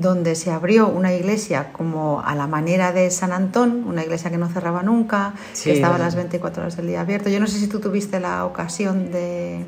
donde 0.00 0.34
se 0.34 0.50
abrió 0.50 0.88
una 0.88 1.14
iglesia 1.14 1.72
como 1.72 2.20
a 2.20 2.34
la 2.34 2.46
manera 2.46 2.92
de 2.92 3.10
San 3.10 3.32
Antón, 3.32 3.84
una 3.86 4.02
iglesia 4.02 4.30
que 4.30 4.38
no 4.38 4.48
cerraba 4.48 4.82
nunca, 4.82 5.34
que 5.62 5.72
estaba 5.72 5.96
a 5.96 5.98
las 5.98 6.14
24 6.14 6.62
horas 6.62 6.76
del 6.76 6.88
día 6.88 7.00
abierto. 7.00 7.30
Yo 7.30 7.40
no 7.40 7.46
sé 7.46 7.58
si 7.58 7.66
tú 7.66 7.80
tuviste 7.80 8.20
la 8.20 8.25
ocasión 8.44 9.10
de 9.10 9.64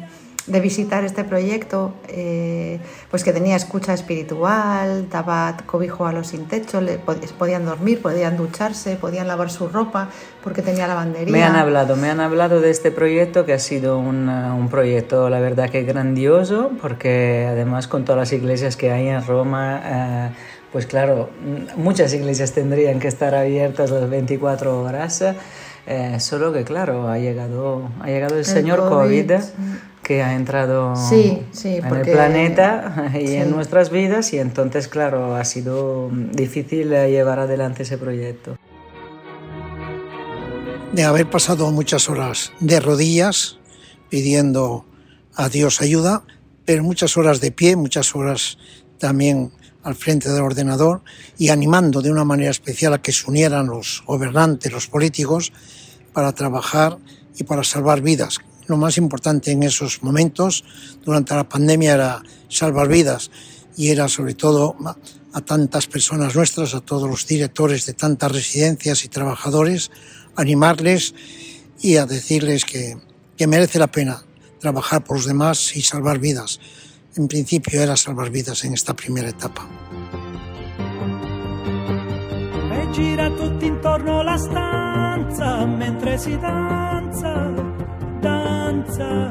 de 0.48 0.60
visitar 0.60 1.04
este 1.04 1.24
proyecto, 1.24 1.92
eh, 2.08 2.80
pues 3.10 3.22
que 3.22 3.32
tenía 3.32 3.56
escucha 3.56 3.92
espiritual, 3.92 5.08
daba 5.10 5.56
cobijo 5.66 6.06
a 6.06 6.12
los 6.12 6.28
sin 6.28 6.46
techo, 6.46 6.80
le, 6.80 6.98
podían 6.98 7.64
dormir, 7.64 8.00
podían 8.00 8.36
ducharse, 8.36 8.96
podían 8.96 9.28
lavar 9.28 9.50
su 9.50 9.68
ropa 9.68 10.08
porque 10.42 10.62
tenía 10.62 10.86
lavandería. 10.86 11.32
Me 11.32 11.42
han 11.42 11.56
hablado, 11.56 11.96
me 11.96 12.08
han 12.08 12.20
hablado 12.20 12.60
de 12.60 12.70
este 12.70 12.90
proyecto 12.90 13.44
que 13.44 13.52
ha 13.52 13.58
sido 13.58 13.98
un, 13.98 14.28
un 14.28 14.68
proyecto, 14.68 15.28
la 15.28 15.40
verdad 15.40 15.68
que 15.68 15.82
grandioso, 15.82 16.70
porque 16.80 17.46
además 17.48 17.86
con 17.86 18.04
todas 18.04 18.18
las 18.18 18.32
iglesias 18.32 18.76
que 18.76 18.90
hay 18.90 19.08
en 19.08 19.24
Roma, 19.26 19.82
eh, 19.84 20.30
pues 20.72 20.86
claro, 20.86 21.30
muchas 21.76 22.12
iglesias 22.14 22.52
tendrían 22.52 23.00
que 23.00 23.08
estar 23.08 23.34
abiertas 23.34 23.90
las 23.90 24.08
24 24.08 24.82
horas. 24.82 25.24
Eh, 25.86 26.20
solo 26.20 26.52
que 26.52 26.64
claro, 26.64 27.08
ha 27.08 27.18
llegado, 27.18 27.90
ha 28.00 28.06
llegado 28.06 28.36
el, 28.36 28.44
señor 28.44 28.80
COVID, 28.88 29.32
que 30.02 30.22
ha 30.22 30.34
entrado 30.34 30.94
sí, 30.96 31.42
sí, 31.50 31.76
en 31.76 31.86
el 31.86 32.02
planeta 32.02 33.10
y 33.14 33.34
en 33.34 33.50
nuestras 33.50 33.90
vidas 33.90 34.32
y 34.32 34.38
entonces 34.38 34.88
claro, 34.88 35.36
ha 35.36 35.44
sido 35.44 36.10
difícil 36.10 36.90
llevar 36.90 37.38
adelante 37.38 37.84
ese 37.84 37.98
proyecto. 37.98 38.56
De 40.92 41.04
haber 41.04 41.28
pasado 41.28 41.70
muchas 41.70 42.08
horas 42.08 42.52
de 42.60 42.80
rodillas 42.80 43.58
pidiendo 44.08 44.86
a 45.34 45.48
Dios 45.48 45.80
ayuda, 45.80 46.22
pero 46.64 46.82
muchas 46.82 47.16
horas 47.16 47.40
de 47.40 47.52
pie, 47.52 47.76
muchas 47.76 48.14
horas 48.14 48.58
también 48.98 49.52
al 49.82 49.94
frente 49.94 50.30
del 50.30 50.42
ordenador 50.42 51.02
y 51.38 51.48
animando 51.50 52.02
de 52.02 52.10
una 52.10 52.24
manera 52.24 52.50
especial 52.50 52.92
a 52.94 53.02
que 53.02 53.12
se 53.12 53.28
unieran 53.28 53.66
los 53.66 54.02
gobernantes, 54.06 54.72
los 54.72 54.86
políticos, 54.86 55.52
para 56.12 56.32
trabajar 56.32 56.98
y 57.36 57.44
para 57.44 57.64
salvar 57.64 58.00
vidas. 58.00 58.38
lo 58.66 58.76
más 58.76 58.98
importante 58.98 59.50
en 59.50 59.62
esos 59.62 60.02
momentos 60.02 60.62
durante 61.02 61.34
la 61.34 61.48
pandemia 61.48 61.94
era 61.94 62.22
salvar 62.50 62.88
vidas 62.88 63.30
y 63.76 63.88
era 63.88 64.08
sobre 64.08 64.34
todo 64.34 64.76
a 65.32 65.40
tantas 65.40 65.86
personas 65.86 66.34
nuestras, 66.34 66.74
a 66.74 66.80
todos 66.80 67.08
los 67.08 67.26
directores 67.26 67.86
de 67.86 67.94
tantas 67.94 68.32
residencias 68.32 69.04
y 69.04 69.08
trabajadores, 69.08 69.90
animarles 70.36 71.14
y 71.80 71.96
a 71.96 72.04
decirles 72.04 72.64
que, 72.64 72.98
que 73.36 73.46
merece 73.46 73.78
la 73.78 73.86
pena 73.86 74.22
trabajar 74.58 75.04
por 75.04 75.16
los 75.16 75.26
demás 75.26 75.76
y 75.76 75.82
salvar 75.82 76.18
vidas. 76.18 76.60
En 77.16 77.26
principio 77.26 77.82
era 77.82 77.96
salvar 77.96 78.30
vidas 78.30 78.64
en 78.64 78.74
esta 78.74 78.94
primera 78.94 79.28
etapa. 79.28 79.66
E 82.72 82.90
gira 82.92 83.30
tutto 83.30 83.64
intorno 83.64 84.22
la 84.22 84.36
stanza 84.36 85.66
mentre 85.66 86.18
si 86.18 86.38
danza, 86.38 87.52
danza. 88.20 89.30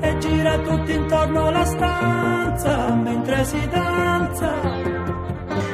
E 0.00 0.18
gira 0.18 0.58
tutto 0.58 0.90
intorno 0.90 1.50
la 1.50 1.64
stanza 1.64 2.94
mentre 2.94 3.44
si 3.44 3.68
danza. 3.68 4.91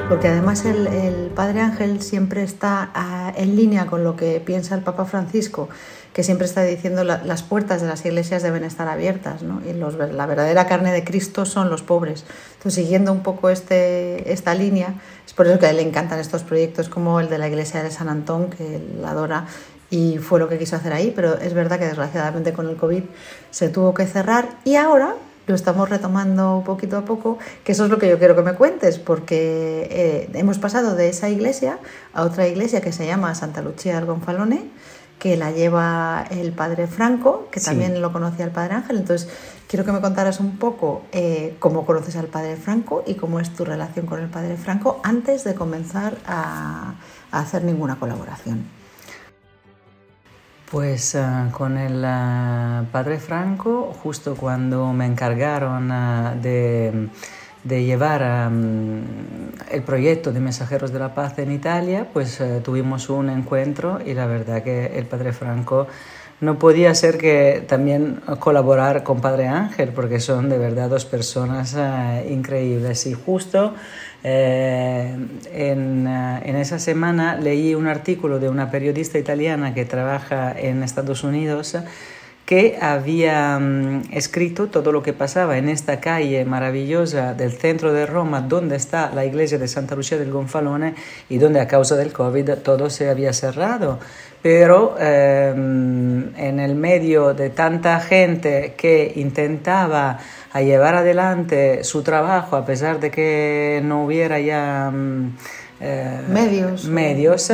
Porque 0.08 0.28
además 0.28 0.64
el, 0.64 0.86
el, 0.86 1.30
Padre 1.34 1.60
Ángel 1.60 2.00
siempre 2.00 2.42
está 2.42 2.90
ah, 2.94 3.32
en 3.36 3.56
línea 3.56 3.86
con 3.86 4.04
lo 4.04 4.16
que 4.16 4.40
piensa 4.40 4.74
el 4.74 4.80
Papa 4.80 5.04
Francisco, 5.04 5.68
que 6.14 6.22
siempre 6.22 6.46
está 6.46 6.62
diciendo 6.62 7.04
la, 7.04 7.22
las 7.22 7.42
puertas 7.42 7.82
de 7.82 7.88
las 7.88 8.04
iglesias 8.04 8.42
deben 8.42 8.64
estar 8.64 8.88
abiertas, 8.88 9.42
¿no? 9.42 9.60
y 9.68 9.74
los, 9.74 9.94
la 9.96 10.26
verdadera 10.26 10.66
carne 10.66 10.92
de 10.92 11.04
Cristo 11.04 11.44
son 11.44 11.68
los 11.68 11.82
pobres. 11.82 12.24
Entonces, 12.54 12.82
siguiendo 12.82 13.12
un 13.12 13.22
poco 13.22 13.50
este, 13.50 14.32
esta 14.32 14.54
línea, 14.54 14.94
es 15.26 15.34
por 15.34 15.46
eso 15.46 15.58
que 15.58 15.66
a 15.66 15.70
él 15.70 15.76
le 15.76 15.82
encantan 15.82 16.18
estos 16.18 16.42
proyectos 16.42 16.88
como 16.88 17.20
el 17.20 17.28
de 17.28 17.38
la 17.38 17.48
iglesia 17.48 17.82
de 17.82 17.90
San 17.90 18.08
Antón, 18.08 18.48
que 18.50 18.76
él 18.76 19.04
adora 19.04 19.46
y 19.90 20.18
fue 20.18 20.38
lo 20.38 20.48
que 20.48 20.58
quiso 20.58 20.76
hacer 20.76 20.92
ahí, 20.92 21.12
pero 21.14 21.38
es 21.38 21.54
verdad 21.54 21.78
que 21.78 21.86
desgraciadamente 21.86 22.52
con 22.52 22.68
el 22.68 22.76
COVID 22.76 23.04
se 23.50 23.68
tuvo 23.68 23.94
que 23.94 24.06
cerrar 24.06 24.48
y 24.64 24.76
ahora 24.76 25.14
lo 25.48 25.54
estamos 25.54 25.88
retomando 25.88 26.62
poquito 26.64 26.98
a 26.98 27.04
poco, 27.04 27.38
que 27.64 27.72
eso 27.72 27.84
es 27.84 27.90
lo 27.90 27.98
que 27.98 28.08
yo 28.08 28.18
quiero 28.18 28.36
que 28.36 28.42
me 28.42 28.54
cuentes, 28.54 28.98
porque 28.98 29.88
eh, 29.90 30.30
hemos 30.34 30.58
pasado 30.58 30.94
de 30.94 31.08
esa 31.08 31.28
iglesia 31.28 31.78
a 32.12 32.22
otra 32.22 32.46
iglesia 32.46 32.80
que 32.80 32.92
se 32.92 33.06
llama 33.06 33.34
Santa 33.34 33.62
Lucía 33.62 33.96
del 33.96 34.04
Gonfalone, 34.04 34.70
que 35.18 35.36
la 35.36 35.50
lleva 35.50 36.26
el 36.30 36.52
padre 36.52 36.86
Franco, 36.86 37.48
que 37.50 37.60
también 37.60 37.94
sí. 37.94 37.98
lo 37.98 38.12
conocía 38.12 38.44
el 38.44 38.52
padre 38.52 38.74
Ángel. 38.74 38.98
Entonces, 38.98 39.28
quiero 39.66 39.84
que 39.84 39.90
me 39.90 40.00
contaras 40.00 40.38
un 40.38 40.58
poco 40.58 41.02
eh, 41.12 41.56
cómo 41.58 41.84
conoces 41.84 42.14
al 42.16 42.26
padre 42.26 42.56
Franco 42.56 43.02
y 43.06 43.14
cómo 43.14 43.40
es 43.40 43.50
tu 43.50 43.64
relación 43.64 44.06
con 44.06 44.20
el 44.20 44.28
padre 44.28 44.56
Franco 44.56 45.00
antes 45.02 45.42
de 45.42 45.54
comenzar 45.54 46.18
a, 46.26 46.94
a 47.32 47.40
hacer 47.40 47.64
ninguna 47.64 47.98
colaboración. 47.98 48.77
Pues 50.70 51.14
uh, 51.14 51.50
con 51.50 51.78
el 51.78 52.04
uh, 52.04 52.84
padre 52.92 53.18
Franco, 53.18 53.94
justo 54.02 54.36
cuando 54.36 54.92
me 54.92 55.06
encargaron 55.06 55.90
uh, 55.90 56.38
de, 56.42 57.08
llevar 57.64 58.50
um, 58.50 59.00
el 59.70 59.82
proyecto 59.82 60.30
de 60.30 60.40
Mensajeros 60.40 60.92
de 60.92 60.98
la 60.98 61.14
Paz 61.14 61.38
en 61.38 61.52
Italia, 61.52 62.08
pues 62.12 62.42
tuvimos 62.62 63.08
un 63.08 63.30
encuentro 63.30 63.98
y 64.04 64.12
la 64.12 64.26
verdad 64.26 64.62
que 64.62 64.98
el 64.98 65.06
padre 65.06 65.32
Franco 65.32 65.86
no 66.42 66.58
podía 66.58 66.94
ser 66.94 67.16
que 67.16 67.64
también 67.66 68.20
colaborar 68.38 69.02
con 69.02 69.22
Padre 69.22 69.48
Ángel, 69.48 69.92
porque 69.92 70.20
son 70.20 70.50
de 70.50 70.58
verdad 70.58 70.88
dos 70.88 71.04
personas 71.04 71.76
increíbles. 72.28 73.06
Y 73.06 73.14
justo 73.14 73.74
eh, 74.24 75.16
en, 75.52 76.06
en, 76.06 76.56
esa 76.56 76.78
semana 76.78 77.36
leí 77.36 77.74
un 77.74 77.86
artículo 77.86 78.38
de 78.38 78.48
una 78.48 78.70
periodista 78.70 79.18
italiana 79.18 79.74
que 79.74 79.84
trabaja 79.84 80.58
en 80.58 80.82
Estados 80.82 81.22
Unidos 81.24 81.76
que 82.48 82.78
había 82.80 83.58
um, 83.60 84.00
escrito 84.10 84.68
todo 84.68 84.90
lo 84.90 85.02
que 85.02 85.12
pasaba 85.12 85.58
en 85.58 85.68
esta 85.68 86.00
calle 86.00 86.46
maravillosa 86.46 87.34
del 87.34 87.52
centro 87.52 87.92
de 87.92 88.06
Roma, 88.06 88.40
donde 88.40 88.76
está 88.76 89.12
la 89.14 89.26
iglesia 89.26 89.58
de 89.58 89.68
Santa 89.68 89.94
Lucia 89.94 90.16
del 90.16 90.32
Gonfalone 90.32 90.94
y 91.28 91.36
donde 91.36 91.60
a 91.60 91.68
causa 91.68 91.94
del 91.94 92.10
COVID 92.10 92.52
todo 92.64 92.88
se 92.88 93.10
había 93.10 93.34
cerrado. 93.34 93.98
Pero 94.40 94.96
eh, 94.98 95.52
en 95.54 96.58
el 96.58 96.74
medio 96.74 97.34
de 97.34 97.50
tanta 97.50 98.00
gente 98.00 98.72
que 98.78 99.12
intentaba 99.16 100.18
a 100.52 100.62
llevar 100.62 100.94
adelante 100.94 101.84
su 101.84 102.02
trabajo 102.02 102.56
a 102.56 102.64
pesar 102.64 103.00
de 103.00 103.10
que 103.10 103.80
no 103.84 104.04
hubiera 104.04 104.40
ya 104.40 104.92
eh, 105.80 106.20
medios. 106.28 106.86
medios 106.86 107.50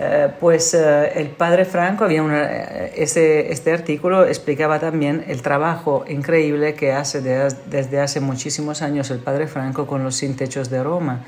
eh, 0.00 0.28
pues 0.38 0.74
eh, 0.74 1.12
el 1.16 1.30
padre 1.30 1.64
Franco 1.64 2.04
había 2.04 2.22
una, 2.22 2.44
ese, 2.94 3.50
este 3.50 3.72
artículo 3.72 4.24
explicaba 4.24 4.78
también 4.78 5.24
el 5.26 5.42
trabajo 5.42 6.04
increíble 6.08 6.74
que 6.74 6.92
hace 6.92 7.20
de, 7.20 7.52
desde 7.66 8.00
hace 8.00 8.20
muchísimos 8.20 8.80
años 8.80 9.10
el 9.10 9.18
padre 9.18 9.48
Franco 9.48 9.88
con 9.88 10.04
los 10.04 10.14
sin 10.14 10.36
techos 10.36 10.70
de 10.70 10.84
Roma. 10.84 11.24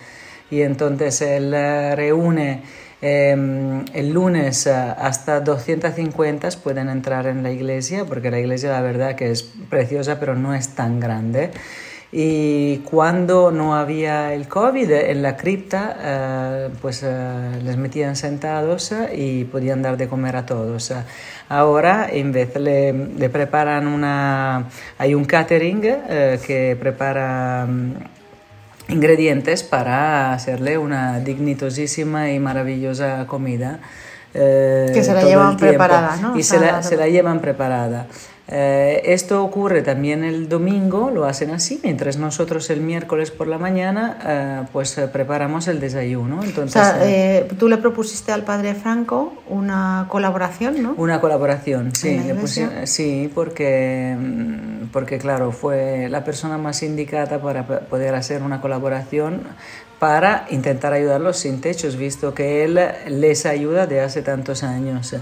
Y 0.53 0.63
entonces 0.63 1.21
él 1.21 1.53
reúne 1.97 2.63
eh, 3.03 3.85
el 3.95 4.13
lunes 4.13 4.67
hasta 4.67 5.41
250 5.41 6.49
pueden 6.63 6.89
entrar 6.89 7.27
en 7.27 7.43
la 7.43 7.51
iglesia, 7.51 8.05
porque 8.05 8.31
la 8.31 8.39
iglesia 8.39 8.71
la 8.71 8.83
verdad 8.83 9.15
que 9.15 9.31
es 9.31 9.43
preciosa, 9.43 10.19
pero 10.21 10.35
no 10.35 10.55
es 10.55 10.71
tan 10.71 11.01
grande. 11.01 11.51
Y 12.13 12.79
cuando 12.79 13.53
no 13.53 13.77
había 13.77 14.35
el 14.35 14.49
COVID 14.49 14.91
en 14.91 15.23
la 15.23 15.37
cripta, 15.37 15.97
eh, 16.01 16.69
pues 16.83 17.05
eh, 17.05 17.61
les 17.63 17.77
metían 17.77 18.17
sentados 18.17 18.93
y 19.15 19.45
podían 19.45 19.81
dar 19.81 19.97
de 19.97 20.09
comer 20.09 20.35
a 20.35 20.45
todos. 20.45 20.93
Ahora, 21.49 22.09
en 22.11 22.33
vez 22.33 22.57
le, 22.57 22.93
le 22.93 23.29
preparan 23.29 23.87
una... 23.87 24.67
Hay 24.99 25.15
un 25.15 25.25
catering 25.25 25.83
eh, 25.85 26.41
que 26.45 26.77
prepara 26.81 27.69
ingredientes 28.91 29.63
para 29.63 30.33
hacerle 30.33 30.79
una 30.79 31.21
dignitosísima 31.21 32.31
y 32.31 32.39
maravillosa 32.39 33.27
comida. 33.27 33.81
Eh, 34.33 34.91
que 34.95 35.03
se 35.03 35.13
la 35.13 35.25
llevan 35.25 35.57
preparada, 35.57 36.17
¿no? 36.17 36.39
Y 36.39 36.43
se 36.43 36.61
la, 36.61 36.83
se 36.83 36.97
la, 36.97 37.09
llevan 37.09 37.41
preparada. 37.41 38.07
Eh, 38.53 39.13
esto 39.13 39.45
ocurre 39.45 39.83
también 39.83 40.25
el 40.25 40.49
domingo, 40.49 41.13
lo 41.13 41.25
hacen 41.25 41.51
así, 41.51 41.81
mientras 41.85 42.17
nosotros 42.17 42.69
el 42.71 42.81
miércoles 42.81 43.31
por 43.31 43.47
la 43.47 43.59
mañana 43.59 44.19
eh, 44.27 44.67
pues 44.73 44.99
eh, 44.99 45.07
preparamos 45.07 45.69
el 45.69 45.79
desayuno. 45.79 46.43
Entonces, 46.43 46.83
o 46.83 46.85
sea, 46.85 46.99
eh, 47.09 47.49
tú 47.57 47.69
le 47.69 47.77
propusiste 47.77 48.33
al 48.33 48.43
padre 48.43 48.75
Franco 48.75 49.35
una 49.49 50.07
colaboración, 50.09 50.83
¿no? 50.83 50.95
Una 50.97 51.21
colaboración, 51.21 51.95
sí, 51.95 52.19
le 52.19 52.87
sí, 52.89 53.31
porque, 53.33 54.17
porque 54.93 55.19
claro, 55.19 55.53
fue 55.53 56.09
la 56.09 56.25
persona 56.25 56.59
más 56.59 56.83
indicada 56.83 57.41
para 57.41 57.65
poder 57.67 58.17
hacer 58.17 58.43
una 58.43 58.61
colaboración 58.61 59.43
para 60.01 60.47
intentar 60.51 60.93
ayudarlos 60.93 61.37
sin 61.37 61.61
techos, 61.61 61.95
visto 61.95 62.35
que 62.35 62.65
él 62.65 62.81
les 63.07 63.47
ayuda 63.47 63.87
de 63.87 64.01
hace 64.01 64.23
tantos 64.23 64.65
años. 64.65 65.15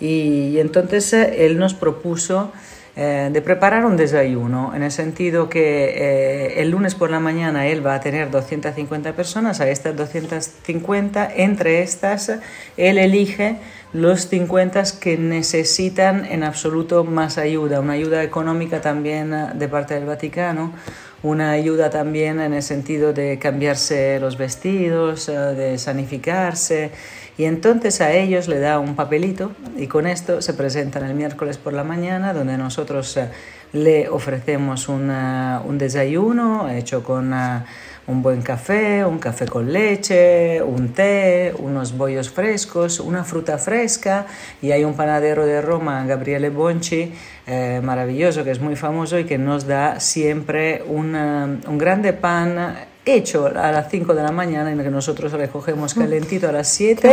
Y, 0.00 0.58
entonces 0.58 1.12
él 1.12 1.58
nos 1.58 1.74
propuso 1.74 2.52
eh, 2.96 3.28
de 3.30 3.42
preparar 3.42 3.84
un 3.84 3.96
desayuno, 3.96 4.72
en 4.74 4.82
el 4.82 4.90
sentido 4.90 5.50
que 5.50 5.84
eh, 5.84 6.62
el 6.62 6.70
lunes 6.70 6.94
por 6.94 7.10
la 7.10 7.20
mañana 7.20 7.66
él 7.66 7.86
va 7.86 7.94
a 7.94 8.00
tener 8.00 8.30
250 8.30 9.12
personas, 9.12 9.60
a 9.60 9.68
estas 9.68 9.94
250, 9.96 11.30
entre 11.36 11.82
estas 11.82 12.32
él 12.78 12.96
elige 12.98 13.56
los 13.92 14.28
50 14.28 14.82
que 15.00 15.18
necesitan 15.18 16.24
en 16.24 16.42
absoluto 16.42 17.04
más 17.04 17.36
ayuda, 17.36 17.80
una 17.80 17.94
ayuda 17.94 18.22
económica 18.22 18.80
también 18.80 19.34
de 19.58 19.68
parte 19.68 19.94
del 19.94 20.06
Vaticano, 20.06 20.72
una 21.22 21.50
ayuda 21.50 21.90
también 21.90 22.40
en 22.40 22.54
el 22.54 22.62
sentido 22.62 23.12
de 23.12 23.38
cambiarse 23.38 24.18
los 24.20 24.38
vestidos, 24.38 25.26
de 25.26 25.76
sanificarse 25.78 26.92
y 27.38 27.44
entonces 27.44 28.00
a 28.00 28.12
ellos 28.12 28.48
le 28.48 28.58
da 28.58 28.78
un 28.78 28.96
papelito 28.96 29.52
y 29.76 29.86
con 29.86 30.06
esto 30.06 30.42
se 30.42 30.54
presentan 30.54 31.04
el 31.04 31.14
miércoles 31.14 31.58
por 31.58 31.72
la 31.72 31.84
mañana 31.84 32.32
donde 32.32 32.56
nosotros 32.56 33.16
uh, 33.16 33.28
le 33.72 34.08
ofrecemos 34.08 34.88
un 34.88 35.78
desayuno 35.78 36.70
hecho 36.70 37.02
con 37.02 37.32
uh, 37.32 37.62
un 38.06 38.22
buen 38.22 38.42
café, 38.42 39.04
un 39.04 39.18
café 39.18 39.46
con 39.46 39.72
leche, 39.72 40.62
un 40.62 40.92
té, 40.92 41.52
unos 41.58 41.96
bollos 41.96 42.30
frescos, 42.30 43.00
una 43.00 43.24
fruta 43.24 43.58
fresca. 43.58 44.26
Y 44.62 44.70
hay 44.70 44.84
un 44.84 44.94
panadero 44.94 45.44
de 45.44 45.60
Roma, 45.60 46.04
Gabriele 46.06 46.50
Bonci, 46.50 47.12
eh, 47.46 47.80
maravilloso, 47.82 48.44
que 48.44 48.52
es 48.52 48.60
muy 48.60 48.76
famoso 48.76 49.18
y 49.18 49.24
que 49.24 49.38
nos 49.38 49.66
da 49.66 49.98
siempre 49.98 50.84
una, 50.86 51.58
un 51.66 51.78
grande 51.78 52.12
pan 52.12 52.76
hecho 53.06 53.46
a 53.46 53.70
las 53.72 53.88
5 53.88 54.14
de 54.14 54.22
la 54.22 54.32
mañana 54.32 54.70
en 54.72 54.78
que 54.82 54.90
nosotros 54.90 55.30
recogemos 55.32 55.94
calentito 55.94 56.48
a 56.48 56.52
las 56.52 56.68
7 56.68 57.08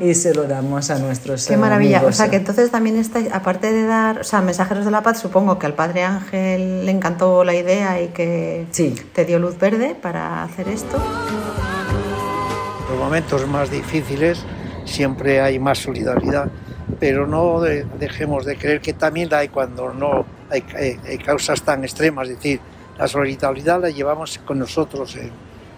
y 0.00 0.14
se 0.14 0.32
lo 0.32 0.44
damos 0.44 0.90
a 0.90 0.98
nuestros 1.00 1.46
Qué 1.46 1.56
maravilla. 1.56 1.98
Amigos. 1.98 2.14
O 2.14 2.16
sea, 2.16 2.30
que 2.30 2.36
entonces 2.36 2.70
también 2.70 2.96
está, 2.96 3.18
aparte 3.32 3.72
de 3.72 3.84
dar, 3.84 4.20
o 4.20 4.24
sea, 4.24 4.40
mensajeros 4.40 4.84
de 4.84 4.90
la 4.92 5.02
paz, 5.02 5.20
supongo 5.20 5.58
que 5.58 5.66
al 5.66 5.74
Padre 5.74 6.04
Ángel 6.04 6.86
le 6.86 6.90
encantó 6.92 7.42
la 7.44 7.54
idea 7.54 8.00
y 8.00 8.08
que 8.08 8.66
sí. 8.70 8.94
te 9.12 9.24
dio 9.24 9.38
luz 9.40 9.58
verde 9.58 9.96
para 10.00 10.44
hacer 10.44 10.68
esto. 10.68 10.96
En 12.84 12.90
los 12.96 12.98
momentos 13.04 13.46
más 13.48 13.70
difíciles 13.70 14.44
siempre 14.84 15.40
hay 15.40 15.58
más 15.58 15.78
solidaridad 15.78 16.48
pero 17.00 17.26
no 17.26 17.60
de- 17.60 17.84
dejemos 17.98 18.44
de 18.44 18.56
creer 18.56 18.80
que 18.80 18.92
también 18.92 19.28
la 19.30 19.38
hay 19.38 19.48
cuando 19.48 19.92
no 19.92 20.24
hay, 20.50 20.62
hay- 20.76 21.00
hay 21.08 21.18
causas 21.18 21.62
tan 21.62 21.82
extremas, 21.82 22.28
es 22.28 22.36
decir, 22.36 22.60
la 22.96 23.08
solidaridad 23.08 23.80
la 23.80 23.90
llevamos 23.90 24.38
con 24.44 24.58
nosotros 24.58 25.16
en, 25.16 25.30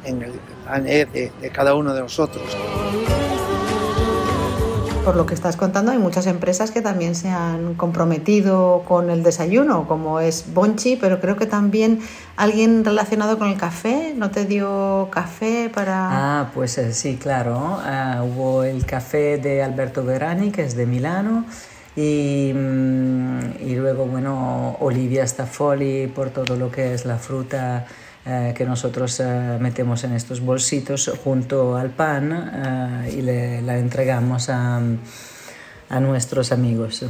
en 0.04 0.22
el 0.22 0.32
ANE 0.68 1.06
de, 1.06 1.32
de 1.40 1.50
cada 1.50 1.74
uno 1.74 1.94
de 1.94 2.00
nosotros. 2.00 2.44
Por 5.04 5.14
lo 5.14 5.24
que 5.24 5.34
estás 5.34 5.56
contando, 5.56 5.92
hay 5.92 5.98
muchas 5.98 6.26
empresas 6.26 6.72
que 6.72 6.82
también 6.82 7.14
se 7.14 7.28
han 7.28 7.74
comprometido 7.74 8.82
con 8.88 9.08
el 9.08 9.22
desayuno, 9.22 9.86
como 9.86 10.18
es 10.18 10.52
Bonchi, 10.52 10.96
pero 10.96 11.20
creo 11.20 11.36
que 11.36 11.46
también 11.46 12.00
alguien 12.36 12.84
relacionado 12.84 13.38
con 13.38 13.48
el 13.48 13.56
café, 13.56 14.14
¿no 14.16 14.32
te 14.32 14.46
dio 14.46 15.06
café 15.12 15.70
para...? 15.72 16.08
Ah, 16.40 16.50
pues 16.52 16.76
eh, 16.78 16.92
sí, 16.92 17.18
claro. 17.22 17.78
Ah, 17.84 18.24
hubo 18.24 18.64
el 18.64 18.84
café 18.84 19.38
de 19.38 19.62
Alberto 19.62 20.04
Verani, 20.04 20.50
que 20.50 20.64
es 20.64 20.74
de 20.74 20.86
Milano, 20.86 21.44
y, 21.96 22.52
mm, 22.54 23.38
y 23.60 23.74
luego, 23.74 24.04
bueno, 24.04 24.76
Olivia 24.80 25.26
Staffoli 25.26 26.06
por 26.08 26.30
todo 26.30 26.54
lo 26.56 26.70
que 26.70 26.92
es 26.94 27.06
la 27.06 27.16
fruta 27.16 27.86
eh, 28.26 28.52
que 28.56 28.64
nosotros 28.64 29.20
eh, 29.20 29.56
metemos 29.60 30.04
en 30.04 30.12
estos 30.12 30.40
bolsitos 30.40 31.10
junto 31.24 31.76
al 31.76 31.90
pan 31.90 32.32
eh, 32.32 33.14
y 33.16 33.22
le, 33.22 33.62
la 33.62 33.78
entregamos 33.78 34.50
a, 34.50 34.80
a 35.88 36.00
nuestros 36.00 36.52
amigos. 36.52 37.04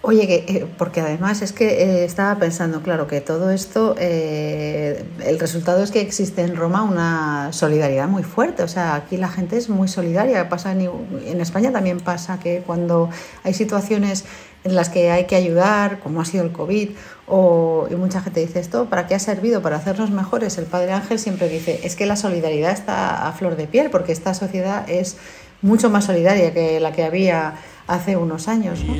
Oye, 0.00 0.44
eh, 0.46 0.66
porque 0.78 1.00
además 1.00 1.42
es 1.42 1.52
que 1.52 1.82
eh, 1.82 2.04
estaba 2.04 2.36
pensando, 2.38 2.82
claro, 2.82 3.08
que 3.08 3.20
todo 3.20 3.50
esto, 3.50 3.96
eh, 3.98 5.04
el 5.24 5.40
resultado 5.40 5.82
es 5.82 5.90
que 5.90 6.00
existe 6.00 6.42
en 6.42 6.54
Roma 6.54 6.84
una 6.84 7.52
solidaridad 7.52 8.06
muy 8.06 8.22
fuerte. 8.22 8.62
O 8.62 8.68
sea, 8.68 8.94
aquí 8.94 9.16
la 9.16 9.28
gente 9.28 9.56
es 9.56 9.68
muy 9.68 9.88
solidaria. 9.88 10.48
Pasa 10.48 10.70
en, 10.70 10.88
en 11.26 11.40
España 11.40 11.72
también 11.72 11.98
pasa 11.98 12.38
que 12.38 12.62
cuando 12.64 13.10
hay 13.42 13.54
situaciones 13.54 14.24
en 14.62 14.76
las 14.76 14.88
que 14.88 15.10
hay 15.10 15.26
que 15.26 15.34
ayudar, 15.34 15.98
como 15.98 16.20
ha 16.20 16.24
sido 16.24 16.44
el 16.44 16.52
COVID, 16.52 16.90
o, 17.26 17.88
y 17.90 17.94
mucha 17.96 18.20
gente 18.20 18.40
dice 18.40 18.60
esto, 18.60 18.86
¿para 18.86 19.06
qué 19.08 19.16
ha 19.16 19.18
servido? 19.18 19.62
Para 19.62 19.76
hacernos 19.76 20.10
mejores. 20.10 20.58
El 20.58 20.66
Padre 20.66 20.92
Ángel 20.92 21.18
siempre 21.18 21.48
dice, 21.48 21.80
es 21.82 21.96
que 21.96 22.06
la 22.06 22.16
solidaridad 22.16 22.70
está 22.70 23.26
a 23.26 23.32
flor 23.32 23.56
de 23.56 23.66
piel, 23.66 23.90
porque 23.90 24.12
esta 24.12 24.32
sociedad 24.34 24.88
es 24.88 25.16
mucho 25.62 25.90
más 25.90 26.04
solidaria 26.04 26.52
que 26.52 26.80
la 26.80 26.92
que 26.92 27.04
había 27.04 27.54
hace 27.86 28.16
unos 28.16 28.48
años. 28.48 28.80
¿no? 28.84 28.94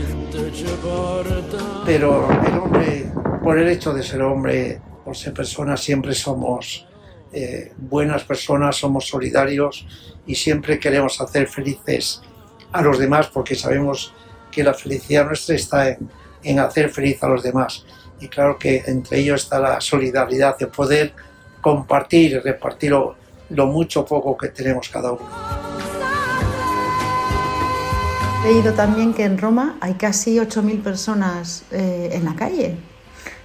Pero 1.84 2.28
el 2.46 2.58
hombre, 2.58 3.12
por 3.42 3.58
el 3.58 3.68
hecho 3.68 3.92
de 3.92 4.02
ser 4.02 4.22
hombre, 4.22 4.80
por 5.04 5.16
ser 5.16 5.32
persona, 5.34 5.76
siempre 5.76 6.14
somos 6.14 6.86
eh, 7.32 7.72
buenas 7.76 8.24
personas, 8.24 8.76
somos 8.76 9.06
solidarios 9.06 9.86
y 10.26 10.34
siempre 10.34 10.78
queremos 10.78 11.20
hacer 11.20 11.46
felices 11.46 12.22
a 12.72 12.82
los 12.82 12.98
demás 12.98 13.28
porque 13.28 13.54
sabemos 13.54 14.12
que 14.50 14.64
la 14.64 14.74
felicidad 14.74 15.26
nuestra 15.26 15.54
está 15.54 15.90
en, 15.90 16.10
en 16.42 16.58
hacer 16.58 16.90
feliz 16.90 17.22
a 17.22 17.28
los 17.28 17.42
demás. 17.42 17.84
Y 18.20 18.28
claro 18.28 18.58
que 18.58 18.82
entre 18.86 19.20
ellos 19.20 19.42
está 19.42 19.60
la 19.60 19.80
solidaridad 19.80 20.56
de 20.58 20.66
poder 20.66 21.12
compartir 21.60 22.32
y 22.32 22.38
repartir 22.38 22.90
lo, 22.90 23.16
lo 23.50 23.66
mucho 23.66 24.00
o 24.00 24.04
poco 24.06 24.36
que 24.36 24.48
tenemos 24.48 24.88
cada 24.88 25.12
uno. 25.12 25.67
He 28.44 28.52
leído 28.52 28.72
también 28.72 29.14
que 29.14 29.24
en 29.24 29.36
Roma 29.36 29.76
hay 29.80 29.94
casi 29.94 30.36
8.000 30.36 30.82
personas 30.82 31.64
eh, 31.72 32.10
en 32.12 32.24
la 32.24 32.34
calle. 32.34 32.76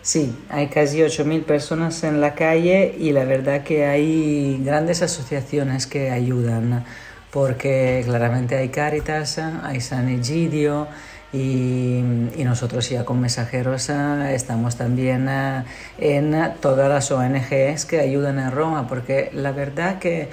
Sí, 0.03 0.35
hay 0.49 0.67
casi 0.67 0.99
8.000 0.99 1.43
personas 1.45 2.03
en 2.03 2.21
la 2.21 2.35
calle 2.35 2.95
y 2.99 3.11
la 3.11 3.25
verdad 3.25 3.63
que 3.63 3.85
hay 3.85 4.61
grandes 4.63 5.01
asociaciones 5.01 5.87
que 5.87 6.11
ayudan, 6.11 6.85
porque 7.31 8.03
claramente 8.05 8.55
hay 8.55 8.69
Caritas, 8.69 9.39
hay 9.39 9.81
San 9.81 10.09
Egidio 10.09 10.87
y, 11.31 11.99
y 12.35 12.43
nosotros 12.43 12.87
ya 12.89 13.03
con 13.03 13.19
mensajeros 13.19 13.89
eh, 13.89 14.35
estamos 14.35 14.75
también 14.75 15.27
eh, 15.27 15.63
en 15.97 16.53
todas 16.61 16.87
las 16.87 17.09
ONGs 17.09 17.85
que 17.85 17.99
ayudan 17.99 18.37
en 18.37 18.51
Roma, 18.51 18.87
porque 18.87 19.31
la 19.33 19.53
verdad 19.53 19.97
que 19.97 20.29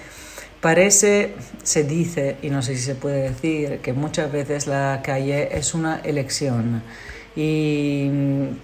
parece, 0.61 1.35
se 1.63 1.85
dice, 1.85 2.37
y 2.43 2.51
no 2.51 2.63
sé 2.63 2.77
si 2.77 2.83
se 2.83 2.95
puede 2.95 3.23
decir, 3.23 3.79
que 3.79 3.93
muchas 3.93 4.31
veces 4.31 4.67
la 4.67 5.01
calle 5.03 5.57
es 5.57 5.75
una 5.75 6.01
elección. 6.01 6.83
Y 7.37 8.11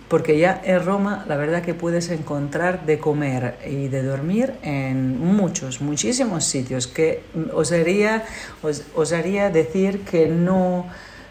porque 0.09 0.38
ya 0.38 0.61
en 0.64 0.85
Roma 0.85 1.25
la 1.29 1.37
verdad 1.37 1.62
que 1.62 1.73
puedes 1.73 2.11
encontrar 2.11 2.85
de 2.85 2.99
comer 2.99 3.57
y 3.64 3.87
de 3.87 4.03
dormir 4.03 4.55
en 4.62 5.21
muchos, 5.25 5.81
muchísimos 5.81 6.44
sitios 6.44 6.88
que 6.88 7.23
osaría, 7.55 8.25
os, 8.62 8.83
osaría 8.97 9.51
decir 9.51 10.01
que 10.01 10.27
no, 10.27 10.87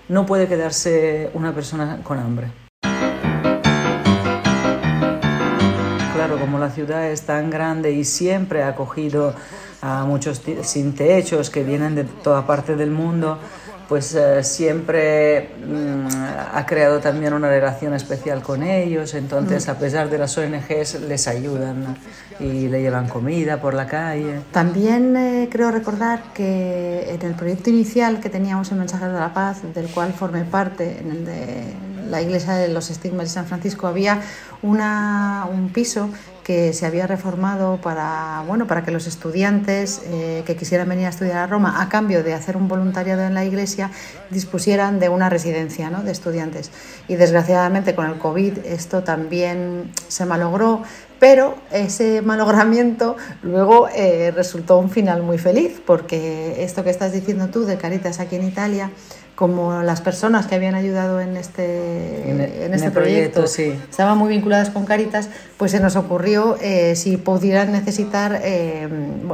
no 0.07 0.25
puede 0.25 0.47
quedarse 0.47 1.29
una 1.33 1.53
persona 1.53 1.99
con 2.03 2.19
hambre. 2.19 2.47
Claro, 6.15 6.39
como 6.39 6.57
la 6.57 6.71
ciudad 6.71 7.11
es 7.11 7.23
tan 7.23 7.49
grande 7.49 7.91
y 7.91 8.05
siempre 8.05 8.63
ha 8.63 8.69
acogido 8.69 9.35
a 9.81 10.05
muchos 10.05 10.41
sin 10.63 10.95
techos 10.95 11.49
que 11.49 11.63
vienen 11.63 11.95
de 11.95 12.03
toda 12.03 12.45
parte 12.45 12.75
del 12.75 12.91
mundo, 12.91 13.39
pues 13.88 14.15
eh, 14.15 14.43
siempre 14.43 15.49
mm, 15.65 16.07
ha 16.53 16.65
creado 16.65 16.99
también 16.99 17.33
una 17.33 17.49
relación 17.49 17.93
especial 17.93 18.41
con 18.41 18.63
ellos. 18.63 19.13
Entonces, 19.13 19.69
a 19.69 19.77
pesar 19.77 20.09
de 20.09 20.17
las 20.17 20.38
ONGs, 20.38 21.01
les 21.01 21.27
ayudan 21.27 21.97
y 22.39 22.67
le 22.67 22.81
llevan 22.81 23.07
comida 23.07 23.61
por 23.61 23.73
la 23.73 23.88
calle. 23.88 24.41
También 24.51 25.15
eh, 25.15 25.49
creo 25.51 25.71
recordar 25.71 26.33
que 26.33 27.11
en 27.13 27.21
el 27.21 27.35
proyecto 27.35 27.69
inicial 27.69 28.19
que 28.19 28.29
teníamos 28.29 28.71
en 28.71 28.79
Mensajeros 28.79 29.13
de 29.13 29.19
la 29.19 29.33
Paz, 29.33 29.61
del 29.73 29.88
cual 29.88 30.13
formé 30.13 30.43
parte, 30.43 30.99
en 30.99 31.11
el 31.11 31.25
de 31.25 31.63
la 32.09 32.21
iglesia 32.21 32.53
de 32.53 32.67
los 32.67 32.89
estigmas 32.89 33.27
de 33.27 33.33
San 33.33 33.45
Francisco, 33.45 33.88
había 33.88 34.21
una, 34.61 35.47
un 35.51 35.69
piso 35.69 36.09
que 36.45 36.73
se 36.73 36.86
había 36.86 37.08
reformado 37.08 37.77
para, 37.81 38.43
bueno, 38.45 38.67
para 38.67 38.84
que 38.84 38.91
los 38.91 39.08
estudiantes 39.08 40.03
eh, 40.05 40.43
que 40.45 40.55
quisieran 40.55 40.88
venir 40.88 41.08
a 41.08 41.10
estudiar 41.10 41.38
a 41.38 41.47
Roma, 41.47 41.81
a 41.81 41.89
cambio 41.89 42.23
de 42.23 42.36
hacer 42.36 42.55
un 42.55 42.67
voluntariado 42.67 43.23
en 43.23 43.34
la 43.34 43.43
iglesia, 43.43 43.89
dispusieran 44.29 44.99
de 44.99 45.10
una 45.10 45.27
residencia 45.27 45.89
¿no? 45.89 46.03
de 46.03 46.12
estudiantes. 46.12 46.69
Y 47.08 47.15
desgraciadamente 47.15 47.95
con 47.95 48.05
el 48.05 48.19
COVID 48.19 48.60
esto 48.60 49.01
también 49.01 49.91
se 50.08 50.27
malogró, 50.27 50.84
pero 51.19 51.55
ese 51.71 52.21
malogramiento 52.21 53.17
luego 53.41 53.89
eh, 53.95 54.31
resultó 54.36 54.77
un 54.77 54.91
final 54.91 55.23
muy 55.23 55.39
feliz, 55.39 55.81
porque 55.84 56.63
esto 56.63 56.84
que 56.84 56.91
estás 56.91 57.12
diciendo 57.12 57.47
tú 57.47 57.65
de 57.65 57.77
Caritas 57.77 58.19
aquí 58.19 58.36
en 58.36 58.43
Italia, 58.47 58.91
como 59.35 59.81
las 59.83 59.99
personas 59.99 60.47
que 60.47 60.55
habían 60.55 60.75
ayudado 60.75 61.19
en 61.19 61.35
este, 61.35 62.23
En 62.29 62.39
en 62.39 62.41
el- 62.41 62.61
en 62.63 62.73
este 62.73 62.89
proyecto, 62.91 63.41
proyecto, 63.41 63.47
sí. 63.47 63.77
estaban 63.89 64.17
muy 64.17 64.29
vinculadas 64.29 64.69
con 64.69 64.85
Caritas, 64.85 65.27
pues 65.57 65.71
se 65.71 65.79
nos 65.81 65.95
ocurrió 65.97 66.57
eh, 66.61 66.95
si 66.95 67.17
pudieran 67.17 67.71
necesitar 67.73 68.39
eh, 68.43 68.87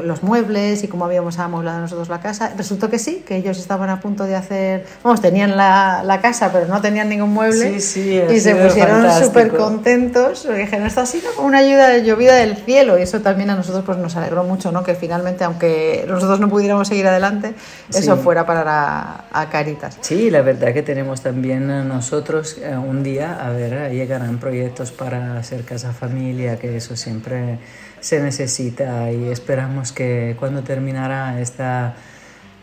los 0.03 0.23
muebles 0.23 0.83
y 0.83 0.87
cómo 0.87 1.05
habíamos 1.05 1.37
amueblado 1.37 1.81
nosotros 1.81 2.09
la 2.09 2.19
casa. 2.19 2.51
Resultó 2.57 2.89
que 2.89 2.97
sí, 2.97 3.23
que 3.27 3.35
ellos 3.35 3.59
estaban 3.59 3.89
a 3.91 3.99
punto 3.99 4.23
de 4.25 4.35
hacer, 4.35 4.85
vamos, 5.03 5.21
tenían 5.21 5.55
la, 5.55 6.01
la 6.03 6.19
casa, 6.19 6.51
pero 6.51 6.65
no 6.67 6.81
tenían 6.81 7.07
ningún 7.07 7.31
mueble. 7.31 7.79
Sí, 7.79 7.81
sí, 7.81 8.21
y 8.35 8.39
se 8.39 8.55
pusieron 8.55 9.05
súper 9.23 9.55
contentos. 9.55 10.43
porque 10.47 10.61
Dijeron, 10.61 10.87
esto 10.87 11.01
ha 11.01 11.05
sido 11.05 11.31
como 11.35 11.47
una 11.47 11.59
ayuda 11.59 11.97
llovida 11.99 12.35
del 12.35 12.57
cielo. 12.57 12.97
Y 12.97 13.03
eso 13.03 13.21
también 13.21 13.49
a 13.51 13.55
nosotros 13.55 13.83
pues, 13.85 13.97
nos 13.99 14.15
alegró 14.15 14.43
mucho, 14.43 14.71
¿no? 14.71 14.83
Que 14.83 14.95
finalmente, 14.95 15.43
aunque 15.43 16.05
nosotros 16.07 16.39
no 16.39 16.49
pudiéramos 16.49 16.87
seguir 16.87 17.05
adelante, 17.07 17.53
eso 17.93 18.17
fuera 18.17 18.45
para 18.47 18.61
a, 18.61 19.25
a 19.31 19.49
Caritas. 19.49 19.90
Sí, 19.99 20.29
la 20.29 20.41
verdad 20.41 20.73
que 20.73 20.81
tenemos 20.81 21.21
también 21.21 21.67
nosotros 21.87 22.57
eh, 22.61 22.75
un 22.77 23.03
día, 23.03 23.37
a 23.45 23.49
ver, 23.51 23.91
llegarán 23.91 24.37
proyectos 24.39 24.91
para 24.91 25.37
hacer 25.37 25.63
casa 25.63 25.91
familia, 25.91 26.57
que 26.57 26.77
eso 26.77 26.95
siempre 26.95 27.59
se 27.99 28.21
necesita 28.21 29.11
y 29.11 29.27
esperamos 29.29 29.91
que 29.91 30.35
cuando 30.39 30.63
terminará 30.63 31.39
esta, 31.39 31.95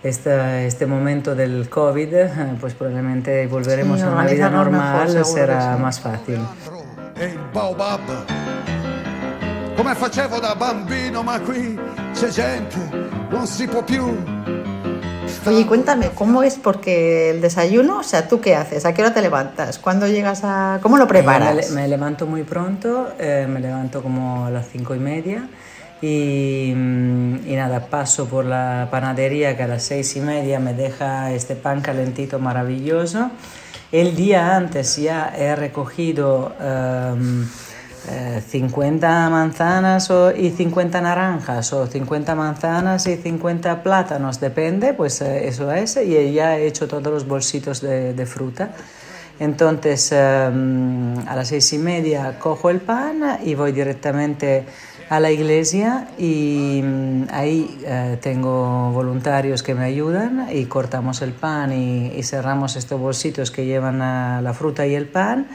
esta, 0.02 0.62
este 0.62 0.86
momento 0.86 1.34
del 1.34 1.68
COVID, 1.68 2.14
eh, 2.14 2.30
pues 2.60 2.74
probablemente 2.74 3.46
volveremos 3.46 4.00
Sí, 4.00 4.06
a 4.06 4.10
una 4.10 4.24
vida 4.24 4.48
mejor, 4.50 4.70
normal, 4.72 5.24
será 5.24 5.76
sí. 5.76 5.82
más 5.82 6.00
fácil. 6.00 6.38
Come 9.78 9.94
facevo 9.94 10.40
da 10.40 10.54
bambino, 10.54 11.22
ma 11.22 11.38
qui 11.38 11.78
c'è 12.12 12.30
gente, 12.30 12.76
non 13.30 13.46
si 13.46 13.64
può 13.68 13.80
più. 13.84 14.37
Oye, 15.46 15.66
cuéntame, 15.66 16.10
¿cómo 16.14 16.42
es? 16.42 16.56
Porque 16.56 17.30
el 17.30 17.40
desayuno, 17.40 18.00
o 18.00 18.02
sea, 18.02 18.28
¿tú 18.28 18.40
qué 18.40 18.54
haces? 18.54 18.84
¿A 18.84 18.92
qué 18.92 19.02
hora 19.02 19.14
te 19.14 19.22
levantas? 19.22 19.78
¿Cuándo 19.78 20.06
llegas 20.06 20.40
a...? 20.44 20.78
¿Cómo 20.82 20.98
lo 20.98 21.04
Me, 21.04 21.08
preparas? 21.08 21.70
me 21.70 21.88
levanto 21.88 22.26
muy 22.26 22.42
pronto, 22.42 23.08
eh, 23.18 23.46
me 23.48 23.60
levanto 23.60 24.02
como 24.02 24.46
a 24.46 24.50
las 24.50 24.68
cinco 24.68 24.94
y 24.94 24.98
media 24.98 25.48
y, 26.02 26.72
mm, 26.76 27.48
y 27.48 27.54
nada, 27.56 27.86
paso 27.86 28.26
por 28.26 28.44
la 28.44 28.88
panadería 28.90 29.56
que 29.56 29.62
a 29.62 29.68
las 29.68 29.84
seis 29.84 30.14
y 30.16 30.20
media 30.20 30.60
me 30.60 30.74
deja 30.74 31.32
este 31.32 31.54
pan 31.56 31.80
calentito 31.80 32.38
maravilloso. 32.38 33.30
El 33.90 34.16
día 34.16 34.54
antes 34.54 34.96
ya 34.96 35.32
he 35.34 35.56
recogido 35.56 36.52
em, 38.10 38.40
50 38.40 39.30
manzanas 39.30 40.10
o, 40.10 40.30
y 40.34 40.50
50 40.50 41.00
naranjas 41.00 41.72
o 41.72 41.86
50 41.86 42.34
manzanas 42.34 43.06
y 43.06 43.16
50 43.16 43.82
plátanos, 43.82 44.40
depende, 44.40 44.94
pues 44.94 45.20
eso 45.20 45.72
es, 45.72 45.96
y 45.96 46.16
ella 46.16 46.48
ha 46.48 46.58
hecho 46.58 46.88
todos 46.88 47.12
los 47.12 47.26
bolsitos 47.26 47.80
de, 47.80 48.26
fruta. 48.26 48.70
Entonces 49.40 50.12
a 50.12 50.50
las 50.50 51.48
seis 51.48 51.72
y 51.72 51.78
media 51.78 52.38
cojo 52.40 52.70
el 52.70 52.80
pan 52.80 53.38
y 53.44 53.54
voy 53.54 53.70
directamente 53.72 54.64
a 55.08 55.20
la 55.20 55.30
iglesia 55.30 56.08
y 56.18 56.80
mm, 56.84 57.22
ahí 57.32 57.78
eh, 57.84 58.18
tengo 58.20 58.90
voluntarios 58.92 59.62
que 59.62 59.74
me 59.74 59.84
ayudan 59.84 60.48
y 60.52 60.66
cortamos 60.66 61.22
el 61.22 61.32
pan 61.32 61.72
y, 61.72 62.22
cerramos 62.22 62.76
estos 62.76 63.00
bolsitos 63.00 63.50
que 63.50 63.64
llevan 63.64 63.98
la 63.98 64.52
fruta 64.52 64.86
y 64.86 64.94
el 64.94 65.06
pan. 65.06 65.46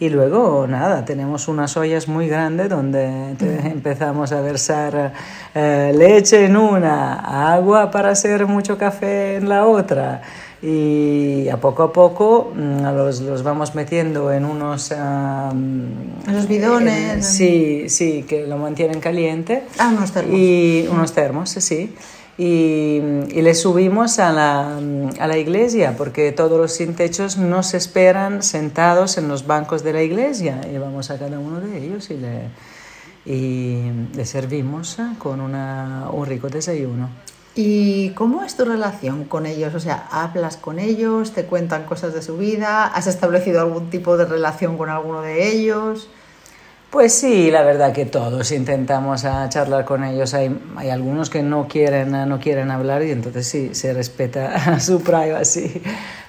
Y 0.00 0.10
luego, 0.10 0.66
nada, 0.68 1.04
tenemos 1.04 1.48
unas 1.48 1.76
ollas 1.76 2.06
muy 2.06 2.28
grandes 2.28 2.68
donde 2.68 3.34
empezamos 3.64 4.30
a 4.30 4.40
versar 4.40 5.12
eh, 5.54 5.92
leche 5.94 6.44
en 6.44 6.56
una, 6.56 7.52
agua 7.54 7.90
para 7.90 8.10
hacer 8.10 8.46
mucho 8.46 8.78
café 8.78 9.36
en 9.36 9.48
la 9.48 9.66
otra 9.66 10.22
y 10.62 11.48
a 11.48 11.56
poco 11.56 11.84
a 11.84 11.92
poco 11.92 12.52
mm, 12.54 12.82
los, 12.96 13.20
los 13.20 13.42
vamos 13.42 13.74
metiendo 13.74 14.32
en 14.32 14.44
unos... 14.44 14.92
los 16.32 16.48
bidones. 16.48 17.26
sí, 17.26 17.88
sí, 17.88 18.24
que 18.28 18.46
lo 18.46 18.56
mantienen 18.56 19.00
caliente. 19.00 19.64
Ah, 19.78 19.92
unos 19.96 20.12
termos. 20.12 20.36
Y 20.36 20.86
unos 20.90 21.12
termos, 21.12 21.50
sí. 21.50 21.94
Y, 22.38 23.00
y 23.30 23.42
les 23.42 23.60
subimos 23.60 24.20
a 24.20 24.32
la, 24.32 24.78
a 25.18 25.26
la, 25.26 25.38
iglesia 25.38 25.96
porque 25.98 26.30
todos 26.30 26.56
los 26.56 26.72
sin 26.72 26.94
techos 26.94 27.36
nos 27.36 27.74
esperan 27.74 28.44
sentados 28.44 29.18
en 29.18 29.26
los 29.26 29.44
bancos 29.44 29.82
de 29.82 29.92
la 29.92 30.02
iglesia. 30.02 30.60
Y 30.72 30.78
vamos 30.78 31.10
a 31.10 31.18
cada 31.18 31.40
uno 31.40 31.60
de 31.60 31.84
ellos 31.84 32.10
y 32.10 32.14
le, 32.14 32.42
y 33.26 33.90
le 34.14 34.24
servimos 34.24 34.98
con 35.18 35.40
una, 35.40 36.08
un 36.12 36.26
rico 36.26 36.48
desayuno. 36.48 37.08
¿Y 37.60 38.10
cómo 38.10 38.44
es 38.44 38.56
tu 38.56 38.64
relación 38.64 39.24
con 39.24 39.44
ellos? 39.44 39.74
O 39.74 39.80
sea, 39.80 40.06
¿hablas 40.12 40.56
con 40.56 40.78
ellos? 40.78 41.32
¿Te 41.32 41.44
cuentan 41.44 41.86
cosas 41.86 42.14
de 42.14 42.22
su 42.22 42.38
vida? 42.38 42.86
¿Has 42.86 43.08
establecido 43.08 43.60
algún 43.60 43.90
tipo 43.90 44.16
de 44.16 44.26
relación 44.26 44.78
con 44.78 44.90
alguno 44.90 45.22
de 45.22 45.50
ellos? 45.50 46.08
Pues 46.90 47.12
sí, 47.12 47.50
la 47.50 47.62
verdad 47.64 47.92
que 47.92 48.06
todos 48.06 48.50
intentamos 48.50 49.26
a 49.26 49.46
charlar 49.50 49.84
con 49.84 50.04
ellos. 50.04 50.32
Hay, 50.32 50.58
algunos 50.90 51.28
que 51.28 51.42
no 51.42 51.68
quieren, 51.68 52.12
no 52.26 52.40
quieren 52.40 52.70
hablar 52.70 53.02
y 53.02 53.10
entonces 53.10 53.46
sí, 53.46 53.74
se 53.74 53.92
respeta 53.92 54.80
su 54.80 55.02
privacy. 55.02 55.82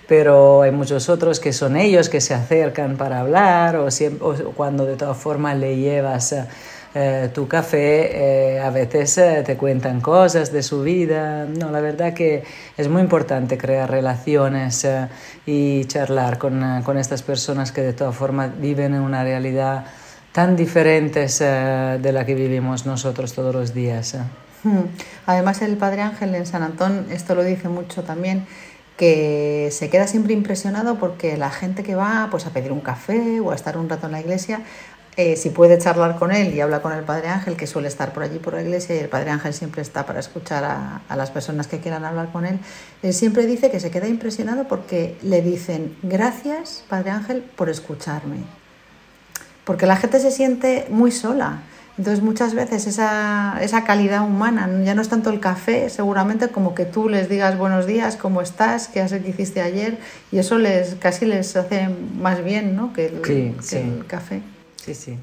Pero 0.05 0.63
hay 0.63 0.71
muchos 0.71 1.07
otros 1.07 1.39
que 1.39 1.53
son 1.53 1.77
ellos 1.77 2.09
que 2.09 2.19
se 2.19 2.33
acercan 2.33 2.97
para 2.97 3.21
hablar 3.21 3.77
o, 3.77 3.89
siempre, 3.89 4.27
cuando 4.53 4.85
de 4.85 4.97
todas 4.97 5.15
formas 5.15 5.57
le 5.57 5.77
llevas 5.77 6.35
eh, 6.93 7.29
tu 7.33 7.47
café, 7.47 8.55
eh, 8.55 8.59
a 8.59 8.71
veces 8.71 9.17
eh, 9.19 9.43
te 9.45 9.55
cuentan 9.55 10.01
cosas 10.01 10.51
de 10.51 10.61
su 10.61 10.81
vida. 10.81 11.45
No, 11.45 11.71
la 11.71 11.79
verdad 11.79 12.13
que 12.13 12.43
es 12.75 12.89
muy 12.89 13.01
importante 13.01 13.57
crear 13.57 13.89
relaciones 13.89 14.85
y 15.45 15.85
charlar 15.85 16.37
con, 16.37 16.81
con, 16.83 16.97
estas 16.97 17.21
personas 17.21 17.71
que 17.71 17.81
de 17.81 17.93
todas 17.93 18.15
formas 18.15 18.59
viven 18.59 18.95
en 18.95 19.01
una 19.01 19.23
realidad 19.23 19.85
tan 20.31 20.55
diferente 20.55 21.25
de 21.27 22.11
la 22.11 22.25
que 22.25 22.35
vivimos 22.35 22.85
nosotros 22.85 23.33
todos 23.33 23.53
los 23.53 23.73
días. 23.73 24.15
Hmm. 24.63 24.83
Además, 25.25 25.61
el 25.61 25.77
Padre 25.77 26.01
Ángel 26.01 26.35
en 26.35 26.45
San 26.45 26.63
Antón, 26.63 27.07
esto 27.11 27.35
lo 27.35 27.43
dice 27.43 27.69
mucho 27.69 28.03
también, 28.03 28.45
que 28.97 29.69
se 29.71 29.89
queda 29.89 30.07
siempre 30.07 30.33
impresionado 30.33 30.99
porque 30.99 31.37
la 31.37 31.49
gente 31.49 31.83
que 31.83 31.95
va 31.95 32.27
pues, 32.29 32.45
a 32.45 32.49
pedir 32.49 32.71
un 32.71 32.81
café 32.81 33.39
o 33.39 33.51
a 33.51 33.55
estar 33.55 33.77
un 33.77 33.87
rato 33.87 34.07
en 34.07 34.11
la 34.11 34.19
iglesia 34.19 34.61
eh, 35.21 35.35
si 35.35 35.49
puede 35.49 35.77
charlar 35.77 36.17
con 36.17 36.31
él 36.31 36.55
y 36.55 36.61
habla 36.61 36.81
con 36.81 36.93
el 36.93 37.03
Padre 37.03 37.27
Ángel, 37.27 37.57
que 37.57 37.67
suele 37.67 37.89
estar 37.89 38.13
por 38.13 38.23
allí 38.23 38.39
por 38.39 38.53
la 38.53 38.61
iglesia, 38.61 38.95
y 38.95 38.99
el 38.99 39.09
Padre 39.09 39.31
Ángel 39.31 39.53
siempre 39.53 39.81
está 39.81 40.05
para 40.05 40.21
escuchar 40.21 40.63
a, 40.63 41.01
a, 41.09 41.15
las 41.17 41.29
personas 41.29 41.67
que 41.67 41.81
quieran 41.81 42.05
hablar 42.05 42.31
con 42.31 42.45
él, 42.45 42.57
él 43.03 43.13
siempre 43.13 43.45
dice 43.45 43.69
que 43.69 43.81
se 43.81 43.91
queda 43.91 44.07
impresionado 44.07 44.69
porque 44.69 45.17
le 45.21 45.41
dicen, 45.41 45.97
gracias, 46.03 46.85
Padre 46.87 47.09
Ángel, 47.09 47.43
por 47.57 47.69
escucharme. 47.69 48.58
Porque 49.69 49.85
la 49.85 49.97
gente 49.97 50.19
se 50.19 50.31
siente 50.31 50.87
muy 50.89 51.11
sola. 51.11 51.59
Entonces 51.99 52.23
muchas 52.23 52.55
veces 52.55 52.87
esa, 52.87 53.59
esa 53.61 53.83
calidad 53.83 54.25
humana, 54.25 54.67
ya 54.83 54.95
no 54.95 55.03
es 55.03 55.09
tanto 55.09 55.29
el 55.29 55.39
café, 55.39 55.91
seguramente 55.91 56.47
como 56.47 56.73
que 56.73 56.85
tú 56.85 57.07
les 57.07 57.29
digas 57.29 57.55
buenos 57.55 57.85
días, 57.85 58.15
cómo 58.15 58.41
estás, 58.41 58.87
qué 58.87 58.99
has 58.99 59.13
que 59.13 59.29
hiciste 59.29 59.61
ayer, 59.61 59.99
y 60.31 60.39
eso 60.39 60.57
les 60.57 60.95
casi 60.95 61.27
les 61.27 61.55
hace 61.55 61.87
más 62.19 62.43
bien 62.43 62.75
¿no? 62.75 62.93
que 62.93 63.05
el, 63.05 63.21
sí, 63.23 63.55
que 63.57 63.61
sí. 63.61 63.77
el 63.77 64.07
café. 64.07 64.41
Sí, 64.83 64.95
sí. 64.95 65.19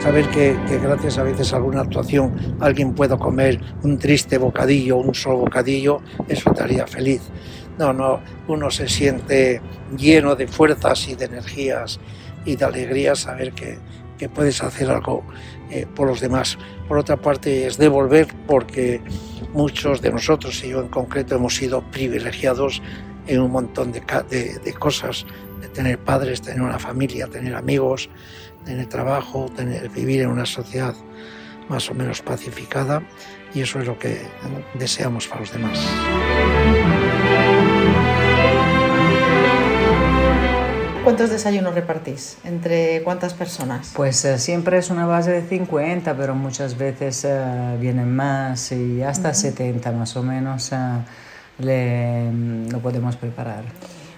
Saber 0.00 0.28
que, 0.28 0.56
que, 0.68 0.78
gracias 0.78 1.18
a 1.18 1.24
veces 1.24 1.52
a 1.52 1.56
alguna 1.56 1.80
actuación 1.80 2.56
alguien 2.60 2.94
pueda 2.94 3.18
comer 3.18 3.60
un 3.82 3.98
triste 3.98 4.38
bocadillo, 4.38 4.98
un 4.98 5.12
solo 5.12 5.38
bocadillo, 5.38 6.02
eso 6.28 6.52
te 6.52 6.62
haría 6.62 6.86
feliz. 6.86 7.20
No, 7.78 7.92
no, 7.92 8.20
uno 8.48 8.70
se 8.70 8.88
siente 8.88 9.60
lleno 9.96 10.34
de 10.34 10.48
fuerzas 10.48 11.08
y 11.08 11.14
de 11.14 11.26
energías 11.26 12.00
y 12.44 12.56
de 12.56 12.64
alegría 12.64 13.14
saber 13.14 13.52
que, 13.52 13.78
que 14.18 14.28
puedes 14.28 14.62
hacer 14.62 14.90
algo 14.90 15.24
eh, 15.70 15.86
por 15.94 16.08
los 16.08 16.20
demás. 16.20 16.58
Por 16.88 16.98
otra 16.98 17.16
parte, 17.16 17.66
es 17.66 17.78
devolver 17.78 18.28
porque 18.46 19.00
muchos 19.52 20.02
de 20.02 20.10
nosotros, 20.10 20.62
y 20.64 20.70
yo 20.70 20.80
en 20.80 20.88
concreto, 20.88 21.36
hemos 21.36 21.56
sido 21.56 21.82
privilegiados 21.90 22.82
en 23.26 23.40
un 23.40 23.50
montón 23.50 23.92
de, 23.92 24.00
de, 24.00 24.74
cosas, 24.74 25.26
de 25.60 25.68
tener 25.68 25.98
padres, 25.98 26.42
tener 26.42 26.62
una 26.62 26.78
familia, 26.78 27.28
tener 27.28 27.54
amigos, 27.54 28.08
tener 28.64 28.86
trabajo, 28.86 29.50
tener, 29.54 29.88
vivir 29.90 30.22
en 30.22 30.30
una 30.30 30.46
sociedad 30.46 30.94
más 31.68 31.90
o 31.90 31.94
menos 31.94 32.22
pacificada 32.22 33.02
y 33.54 33.60
eso 33.60 33.78
es 33.78 33.86
lo 33.86 33.98
que 33.98 34.22
deseamos 34.74 35.28
para 35.28 35.42
los 35.42 35.52
demás. 35.52 35.78
¿Cuántos 41.08 41.30
desayunos 41.30 41.74
repartís? 41.74 42.36
¿Entre 42.44 43.02
cuántas 43.02 43.32
personas? 43.32 43.92
Pues 43.94 44.22
eh, 44.26 44.38
siempre 44.38 44.76
es 44.76 44.90
una 44.90 45.06
base 45.06 45.30
de 45.30 45.40
50, 45.40 46.14
pero 46.18 46.34
muchas 46.34 46.76
veces 46.76 47.24
eh, 47.24 47.76
vienen 47.80 48.14
más 48.14 48.72
y 48.72 49.02
hasta 49.02 49.28
uh 49.28 49.32
-huh. 49.32 49.34
70 49.34 49.90
más 49.92 50.14
o 50.16 50.22
menos. 50.22 50.70
Eh, 50.70 50.76
le, 51.60 52.30
lo 52.70 52.80
podemos 52.80 53.16
preparar. 53.16 53.64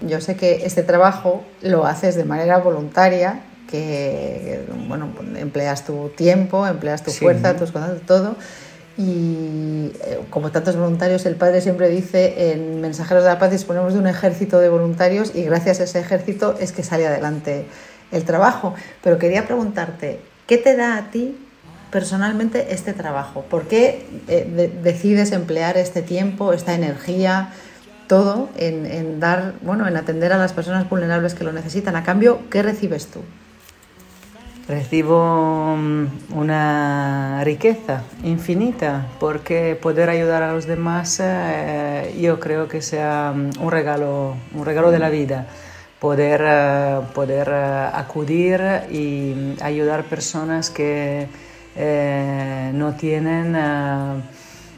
Yo 0.01 0.21
sé 0.21 0.35
que 0.35 0.67
este 0.67 0.83
trabajo 0.83 1.45
lo 1.63 1.87
haces 1.87 2.17
de 2.17 2.25
manera 2.25 2.59
voluntaria, 2.59 3.41
que 3.71 4.65
bueno, 4.89 5.11
empleas 5.37 5.85
tu 5.85 6.09
tiempo, 6.17 6.67
empleas 6.67 7.05
tu 7.05 7.13
Sí. 7.13 7.21
fuerza, 7.21 7.55
tus 7.55 7.71
contactos, 7.71 8.05
todo. 8.05 8.35
Y 8.99 9.93
eh, 10.05 10.21
como 10.31 10.51
tantos 10.51 10.77
voluntarios, 10.77 11.25
el 11.27 11.37
padre 11.37 11.61
siempre 11.61 11.89
dice 11.89 12.53
en 12.53 12.81
Mensajeros 12.81 13.23
de 13.25 13.31
la 13.31 13.39
Paz 13.39 13.51
disponemos 13.51 13.95
de 13.95 13.99
un 14.01 14.07
ejército 14.07 14.59
de 14.59 14.69
voluntarios 14.69 15.33
y 15.35 15.45
gracias 15.45 15.81
a 15.81 15.85
ese 15.85 16.01
ejército 16.01 16.57
es 16.61 16.73
que 16.73 16.83
sale 16.83 17.07
adelante 17.07 17.67
el 18.13 18.25
trabajo. 18.25 18.75
Pero 19.03 19.19
quería 19.19 19.47
preguntarte, 19.47 20.21
¿qué 20.47 20.59
te 20.59 20.77
da 20.77 20.97
a 20.99 21.11
ti 21.11 21.37
personalmente 21.91 22.75
este 22.75 22.93
trabajo? 22.93 23.43
¿Por 23.49 23.69
qué 23.69 24.07
eh, 24.29 24.47
de- 24.55 24.69
decides 24.69 25.33
emplear 25.33 25.77
este 25.79 26.03
tiempo, 26.03 26.53
esta 26.53 26.75
energía, 26.75 27.51
todo 28.07 28.49
en, 28.57 28.85
en 28.87 29.21
dar, 29.21 29.55
bueno, 29.63 29.87
en 29.89 29.97
atender 29.97 30.33
a 30.33 30.37
las 30.39 30.53
personas 30.53 30.89
vulnerables 30.91 31.35
que 31.35 31.45
lo 31.45 31.53
necesitan? 31.53 31.97
A 31.97 32.05
cambio, 32.05 32.41
¿qué 32.51 32.63
recibes 32.63 33.07
tú? 33.07 33.21
Recibo 34.71 35.75
mm, 35.77 36.07
una 36.33 37.43
riqueza 37.43 38.05
infinita 38.23 39.05
porque 39.19 39.75
poder 39.75 40.09
ayudar 40.09 40.45
a 40.45 40.53
los 40.53 40.65
demás 40.65 41.21
eh, 41.21 42.15
yo 42.21 42.39
creo 42.39 42.69
que 42.69 42.81
sea 42.81 43.33
mm, 43.35 43.61
un 43.61 43.71
regalo, 43.73 44.37
un 44.55 44.65
regalo 44.65 44.93
de 44.93 45.01
la 45.01 45.11
vida. 45.11 45.49
Poder, 45.99 46.41
eh, 46.47 47.01
poder 47.13 47.49
eh, 47.51 47.89
acudir 47.95 48.61
y 48.93 49.35
mm, 49.35 49.55
ayudar 49.61 50.05
personas 50.05 50.71
que 50.71 51.27
no 52.73 52.95
tienen... 52.95 53.53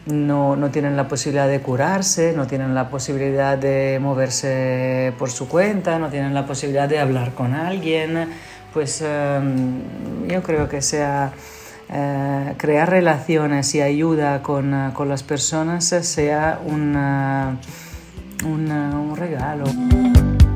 no, 0.06 0.56
no 0.56 0.70
tienen 0.70 0.96
la 0.96 1.06
posibilidad 1.06 1.48
de 1.48 1.60
curarse, 1.60 2.32
no 2.34 2.46
tienen 2.46 2.74
la 2.74 2.88
posibilidad 2.88 3.58
de 3.58 3.98
moverse 4.00 5.12
por 5.18 5.30
su 5.30 5.48
cuenta, 5.48 5.98
no 5.98 6.08
tienen 6.08 6.32
la 6.32 6.46
posibilidad 6.46 6.88
de 6.88 6.98
hablar 6.98 7.34
con 7.34 7.54
alguien, 7.54 8.28
pues 8.72 9.02
eh, 9.04 9.40
yo 10.28 10.42
creo 10.42 10.68
que 10.68 10.80
sea 10.82 11.32
eh, 11.94 12.54
crear 12.56 12.88
relaciones 12.88 13.74
y 13.74 13.80
ayuda 13.82 14.42
con, 14.42 14.72
eh, 14.72 14.90
con 14.94 15.08
las 15.08 15.22
personas 15.22 15.84
sea 15.84 16.58
una- 16.64 17.58
una- 18.46 18.90
un 18.98 19.16
regalo. 19.16 19.64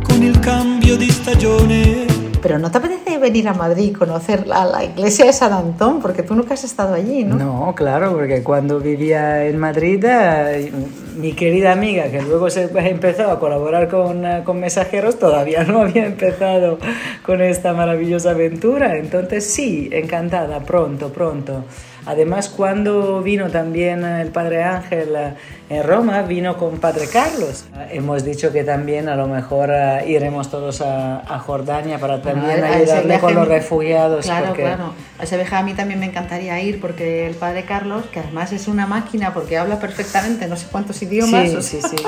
Con 0.02 0.22
il 0.22 0.40
cambio 0.40 0.96
di 0.96 1.10
stagione 1.10 2.06
pero 2.40 2.58
¿no 2.58 2.70
te 2.70 2.78
apetece 2.78 3.18
venir 3.18 3.48
a 3.48 3.54
Madrid 3.54 3.84
y 3.84 3.92
conocer 3.92 4.46
la, 4.46 4.64
la 4.64 4.84
iglesia 4.84 5.26
de 5.26 5.32
San 5.32 5.52
Antón? 5.52 6.00
Porque 6.00 6.22
tú 6.22 6.34
nunca 6.34 6.54
has 6.54 6.64
estado 6.64 6.94
allí, 6.94 7.24
¿no? 7.24 7.36
No, 7.36 7.74
claro, 7.74 8.12
porque 8.12 8.42
cuando 8.42 8.80
vivía 8.80 9.44
en 9.44 9.58
Madrid, 9.58 10.04
eh, 10.04 10.72
mi 11.16 11.32
querida 11.32 11.72
amiga, 11.72 12.10
que 12.10 12.22
luego 12.22 12.50
se 12.50 12.70
empezó 12.88 13.30
a 13.30 13.40
colaborar 13.40 13.88
con, 13.88 14.24
eh, 14.24 14.42
con 14.44 14.60
mensajeros, 14.60 15.18
todavía 15.18 15.64
no 15.64 15.80
había 15.82 16.06
empezado 16.06 16.78
con 17.24 17.40
esta 17.40 17.72
maravillosa 17.72 18.30
aventura. 18.30 18.96
Entonces 18.96 19.44
sí, 19.46 19.88
encantada, 19.92 20.60
pronto, 20.60 21.12
pronto. 21.12 21.64
Además, 22.06 22.48
cuando 22.48 23.20
vino 23.22 23.50
también 23.50 24.04
el 24.04 24.28
Padre 24.28 24.62
Ángel 24.62 25.14
eh, 25.16 25.32
en 25.68 25.82
Roma, 25.82 26.22
vino 26.22 26.56
con 26.56 26.78
Padre 26.78 27.08
Carlos. 27.12 27.64
Hemos 27.90 28.24
dicho 28.24 28.52
que 28.52 28.62
también 28.62 29.08
a 29.08 29.16
lo 29.16 29.26
mejor 29.26 29.70
eh, 29.72 30.04
iremos 30.06 30.48
todos 30.50 30.80
a, 30.80 31.18
a 31.20 31.38
Jordania 31.40 31.98
para 31.98 32.22
también 32.22 32.62
ayudarle 32.62 33.18
con 33.18 33.34
los 33.34 33.48
refugiados. 33.48 34.24
Claro, 34.24 34.46
porque- 34.48 34.62
claro. 34.62 34.92
A 35.18 35.24
ese 35.24 35.36
viaje 35.36 35.56
a 35.56 35.62
mí 35.62 35.72
también 35.74 35.98
me 35.98 36.06
encantaría 36.06 36.60
ir 36.60 36.78
porque 36.80 37.26
el 37.26 37.34
padre 37.34 37.64
Carlos, 37.64 38.04
que 38.12 38.20
además 38.20 38.52
es 38.52 38.68
una 38.68 38.86
máquina 38.86 39.32
porque 39.32 39.56
habla 39.56 39.80
perfectamente 39.80 40.46
no 40.46 40.56
sé 40.56 40.66
cuántos 40.70 41.00
idiomas. 41.02 41.48
Sí, 41.50 41.56
o 41.56 41.62
sí, 41.62 41.80
sea, 41.80 41.90
sí. 41.90 41.96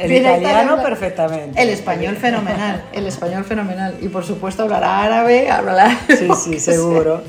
El 0.00 0.10
viene 0.10 0.28
a 0.28 0.38
italiano 0.38 0.82
perfectamente. 0.82 1.62
El 1.62 1.68
español 1.68 2.16
fenomenal, 2.16 2.82
el 2.92 3.06
español 3.06 3.44
fenomenal. 3.44 3.94
Y 4.00 4.08
por 4.08 4.24
supuesto 4.24 4.64
hablará 4.64 5.04
árabe, 5.04 5.48
hablará... 5.50 5.96
Sí, 6.08 6.28
sí, 6.42 6.58
seguro. 6.72 7.22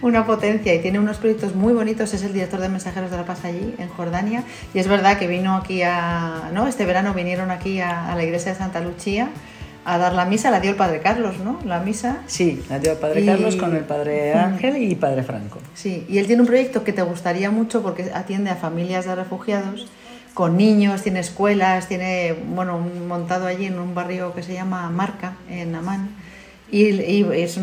Una 0.00 0.24
potencia 0.24 0.72
y 0.74 0.78
tiene 0.78 0.98
unos 0.98 1.18
proyectos 1.18 1.41
muy 1.54 1.72
bonitos. 1.72 2.14
Es 2.14 2.22
el 2.22 2.32
director 2.32 2.60
de 2.60 2.68
Mensajeros 2.68 3.10
de 3.10 3.16
la 3.16 3.24
Paz 3.24 3.44
allí, 3.44 3.74
en 3.78 3.88
Jordania. 3.88 4.44
Y 4.74 4.78
es 4.78 4.88
verdad 4.88 5.18
que 5.18 5.26
vino 5.26 5.56
aquí 5.56 5.82
a... 5.82 6.50
¿no? 6.52 6.66
Este 6.68 6.84
verano 6.86 7.12
vinieron 7.14 7.50
aquí 7.50 7.80
a, 7.80 8.12
a 8.12 8.16
la 8.16 8.22
iglesia 8.24 8.52
de 8.52 8.58
Santa 8.58 8.80
Lucía 8.80 9.28
a 9.84 9.98
dar 9.98 10.12
la 10.12 10.24
misa. 10.24 10.50
La 10.52 10.60
dio 10.60 10.70
el 10.70 10.76
padre 10.76 11.00
Carlos, 11.00 11.38
¿no? 11.40 11.58
La 11.64 11.80
misa. 11.80 12.18
Sí, 12.26 12.62
la 12.70 12.78
dio 12.78 12.92
el 12.92 12.98
Padre 12.98 13.22
Y- 13.22 13.26
Carlos 13.26 13.56
con 13.56 13.74
el 13.74 13.82
Padre 13.84 14.32
Ángel 14.34 14.76
y 14.80 14.94
Padre 14.94 15.24
Franco. 15.24 15.58
Sí, 15.74 16.06
y 16.08 16.18
él 16.18 16.26
tiene 16.28 16.42
un 16.42 16.46
proyecto 16.46 16.84
que 16.84 16.92
te 16.92 17.02
gustaría 17.02 17.50
mucho 17.50 17.82
porque 17.82 18.10
atiende 18.14 18.50
a 18.50 18.54
familias 18.56 19.06
de 19.06 19.14
refugiados 19.16 19.88
con 20.34 20.56
niños, 20.56 21.02
tiene 21.02 21.20
escuelas, 21.20 21.88
tiene, 21.88 22.34
bueno, 22.54 22.78
montado 22.78 23.46
allí 23.46 23.66
en 23.66 23.78
un 23.78 23.94
barrio 23.94 24.32
que 24.34 24.42
se 24.42 24.54
llama 24.54 24.88
Marca, 24.88 25.34
en 25.50 25.74
Amán, 25.74 26.08
y, 26.72 26.84
y 26.88 27.22
es 27.34 27.60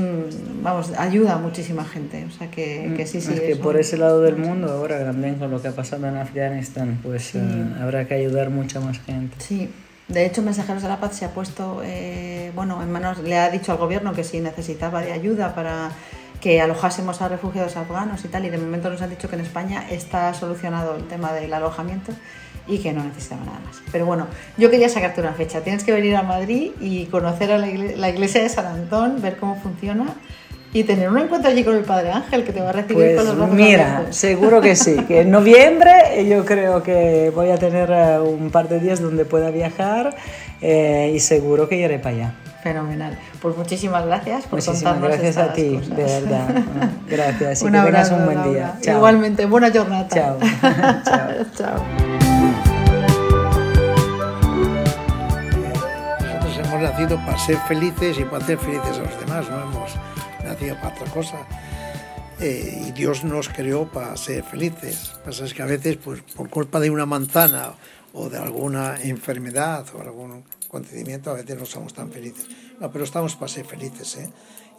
vamos, 0.62 0.92
ayuda 0.96 1.34
a 1.34 1.38
muchísima 1.40 1.84
gente, 1.84 2.26
o 2.26 2.32
sea 2.32 2.52
que, 2.52 2.94
que 2.96 3.08
sí, 3.08 3.20
sí. 3.22 3.34
es 3.34 3.40
que 3.42 3.52
es 3.54 3.58
por 3.58 3.76
ese 3.76 3.98
lado 3.98 4.22
del 4.22 4.38
mundo, 4.38 4.72
ahora 4.72 5.04
también 5.04 5.36
con 5.36 5.50
lo 5.50 5.60
que 5.60 5.70
ha 5.70 5.72
pasado 5.72 6.08
en 6.08 6.16
Afganistán, 6.16 7.00
pues 7.02 7.34
eh, 7.34 7.42
habrá 7.82 8.08
que 8.08 8.14
ayudar 8.14 8.52
mucha 8.52 8.80
más 8.80 9.00
gente. 9.00 9.36
Sí, 9.40 9.68
de 10.08 10.28
hecho 10.28 10.44
Mensajeros 10.44 10.84
de 10.84 10.90
la 10.90 11.00
Paz 11.00 11.18
se 11.18 11.26
ha 11.26 11.32
puesto, 11.32 11.82
eh, 11.84 12.52
bueno, 12.54 12.84
en 12.84 12.92
manos, 12.92 13.18
le 13.18 13.36
ha 13.36 13.50
dicho 13.50 13.72
al 13.72 13.80
gobierno 13.80 14.14
que 14.14 14.24
si 14.24 14.42
necesitaba 14.42 15.02
de 15.02 15.12
ayuda 15.12 15.56
para 15.56 15.92
que 16.40 16.62
alojásemos 16.62 17.20
a 17.24 17.30
refugiados 17.30 17.78
afganos 17.78 18.24
y 18.24 18.28
tal, 18.28 18.46
y 18.46 18.52
de 18.52 18.60
momento 18.60 18.92
nos 18.92 19.02
han 19.02 19.10
dicho 19.10 19.28
que 19.28 19.36
en 19.36 19.42
España 19.42 19.90
está 19.90 20.34
solucionado 20.36 20.96
el 20.96 21.08
tema 21.08 21.34
del 21.34 21.52
alojamiento 21.52 22.14
y 22.70 22.78
que 22.80 22.94
no 22.94 23.04
necesitaba 23.04 23.44
nada 23.46 23.60
más. 23.66 23.82
Pero 23.92 24.06
bueno, 24.06 24.28
yo 24.58 24.70
quería 24.70 24.88
sacarte 24.90 25.20
una 25.22 25.34
fecha. 25.34 25.62
Tienes 25.62 25.84
que 25.84 25.92
venir 25.92 26.16
a 26.16 26.22
Madrid 26.24 26.72
y 26.80 27.06
conocer 27.08 27.52
a 27.52 27.58
la, 27.58 27.68
igle- 27.68 27.96
la 27.96 28.10
iglesia 28.10 28.42
de 28.44 28.50
San 28.50 28.66
Antón, 28.68 29.22
ver 29.22 29.38
cómo 29.38 29.56
funciona 29.60 30.06
y 30.72 30.84
tener 30.84 31.10
un 31.10 31.18
encuentro 31.18 31.50
allí 31.50 31.64
con 31.64 31.76
el 31.76 31.84
Padre 31.84 32.12
Ángel 32.12 32.44
que 32.44 32.54
te 32.54 32.62
va 32.62 32.70
a 32.70 32.74
recibir 32.74 32.96
Pues 32.98 33.16
con 33.18 33.26
los 33.26 33.36
brazos 33.38 33.56
mira, 33.56 33.92
abiertos. 33.96 34.16
seguro 34.16 34.62
que 34.62 34.76
sí, 34.76 34.96
que 35.08 35.22
en 35.22 35.32
noviembre 35.32 35.92
yo 36.30 36.46
creo 36.46 36.84
que 36.84 37.32
voy 37.34 37.50
a 37.50 37.58
tener 37.58 37.90
eh, 37.92 38.20
un 38.20 38.52
par 38.52 38.70
de 38.70 38.80
días 38.80 39.02
donde 39.02 39.26
pueda 39.26 39.50
viajar 39.50 40.16
eh, 40.62 41.12
y 41.16 41.20
seguro 41.22 41.68
que 41.68 41.76
iré 41.78 41.98
para 41.98 42.16
allá. 42.16 42.34
Fenomenal. 42.62 43.18
Pues 43.42 43.56
muchísimas 43.58 44.06
gracias 44.06 44.44
por 44.44 44.60
Muchísimas 44.60 44.84
contarnos 44.94 45.10
gracias 45.10 45.38
a 45.38 45.42
estas 45.44 45.56
ti, 45.56 45.76
cosas. 45.78 45.96
de 45.98 46.04
verdad. 46.04 46.64
Gracias 47.10 47.62
y 47.62 47.66
Un 47.66 47.72
que 47.72 47.78
tengas 47.80 48.12
abrazo, 48.12 48.16
un 48.18 48.26
buen 48.26 48.54
día. 48.54 48.76
Chao. 48.82 48.98
Igualmente, 48.98 49.46
buena 49.46 49.72
jornada. 49.72 50.08
Chao. 50.10 50.38
Chao. 51.04 51.46
Chao. 51.58 52.09
Hemos 56.80 56.92
nacido 56.92 57.18
para 57.26 57.38
ser 57.38 57.58
felices 57.68 58.20
y 58.20 58.24
para 58.24 58.44
hacer 58.44 58.58
felices 58.58 58.98
a 58.98 59.02
los 59.02 59.20
demás, 59.20 59.50
no 59.50 59.62
hemos 59.62 59.92
nacido 60.44 60.76
para 60.76 60.96
otra 60.96 61.12
cosa. 61.12 61.38
Eh, 62.40 62.86
y 62.88 62.92
Dios 62.94 63.26
nos 63.26 63.50
creó 63.50 63.92
para 63.92 64.16
ser 64.16 64.44
felices. 64.44 65.10
Lo 65.10 65.18
que 65.18 65.26
pasa 65.26 65.46
es 65.46 65.54
que 65.54 65.62
a 65.62 65.66
veces, 65.66 65.98
pues, 65.98 66.22
por 66.22 66.50
culpa 66.50 66.80
de 66.80 66.90
una 66.90 67.06
manzana 67.06 67.74
o 68.14 68.30
de 68.30 68.38
alguna 68.38 68.96
enfermedad 69.02 69.86
o 69.94 70.02
algún 70.02 70.46
acontecimiento, 70.68 71.32
a 71.32 71.34
veces 71.34 71.58
no 71.58 71.66
somos 71.66 71.94
tan 71.94 72.12
felices. 72.12 72.48
No, 72.80 72.90
pero 72.92 73.04
estamos 73.04 73.36
para 73.36 73.50
ser 73.50 73.66
felices, 73.66 74.16
¿eh? 74.16 74.30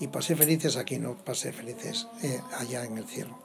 Y 0.00 0.06
para 0.06 0.22
ser 0.22 0.38
felices 0.38 0.76
aquí, 0.76 0.98
no 0.98 1.16
para 1.16 1.36
ser 1.36 1.52
felices 1.52 2.06
eh, 2.22 2.40
allá 2.58 2.84
en 2.86 2.96
el 2.96 3.04
cielo. 3.04 3.38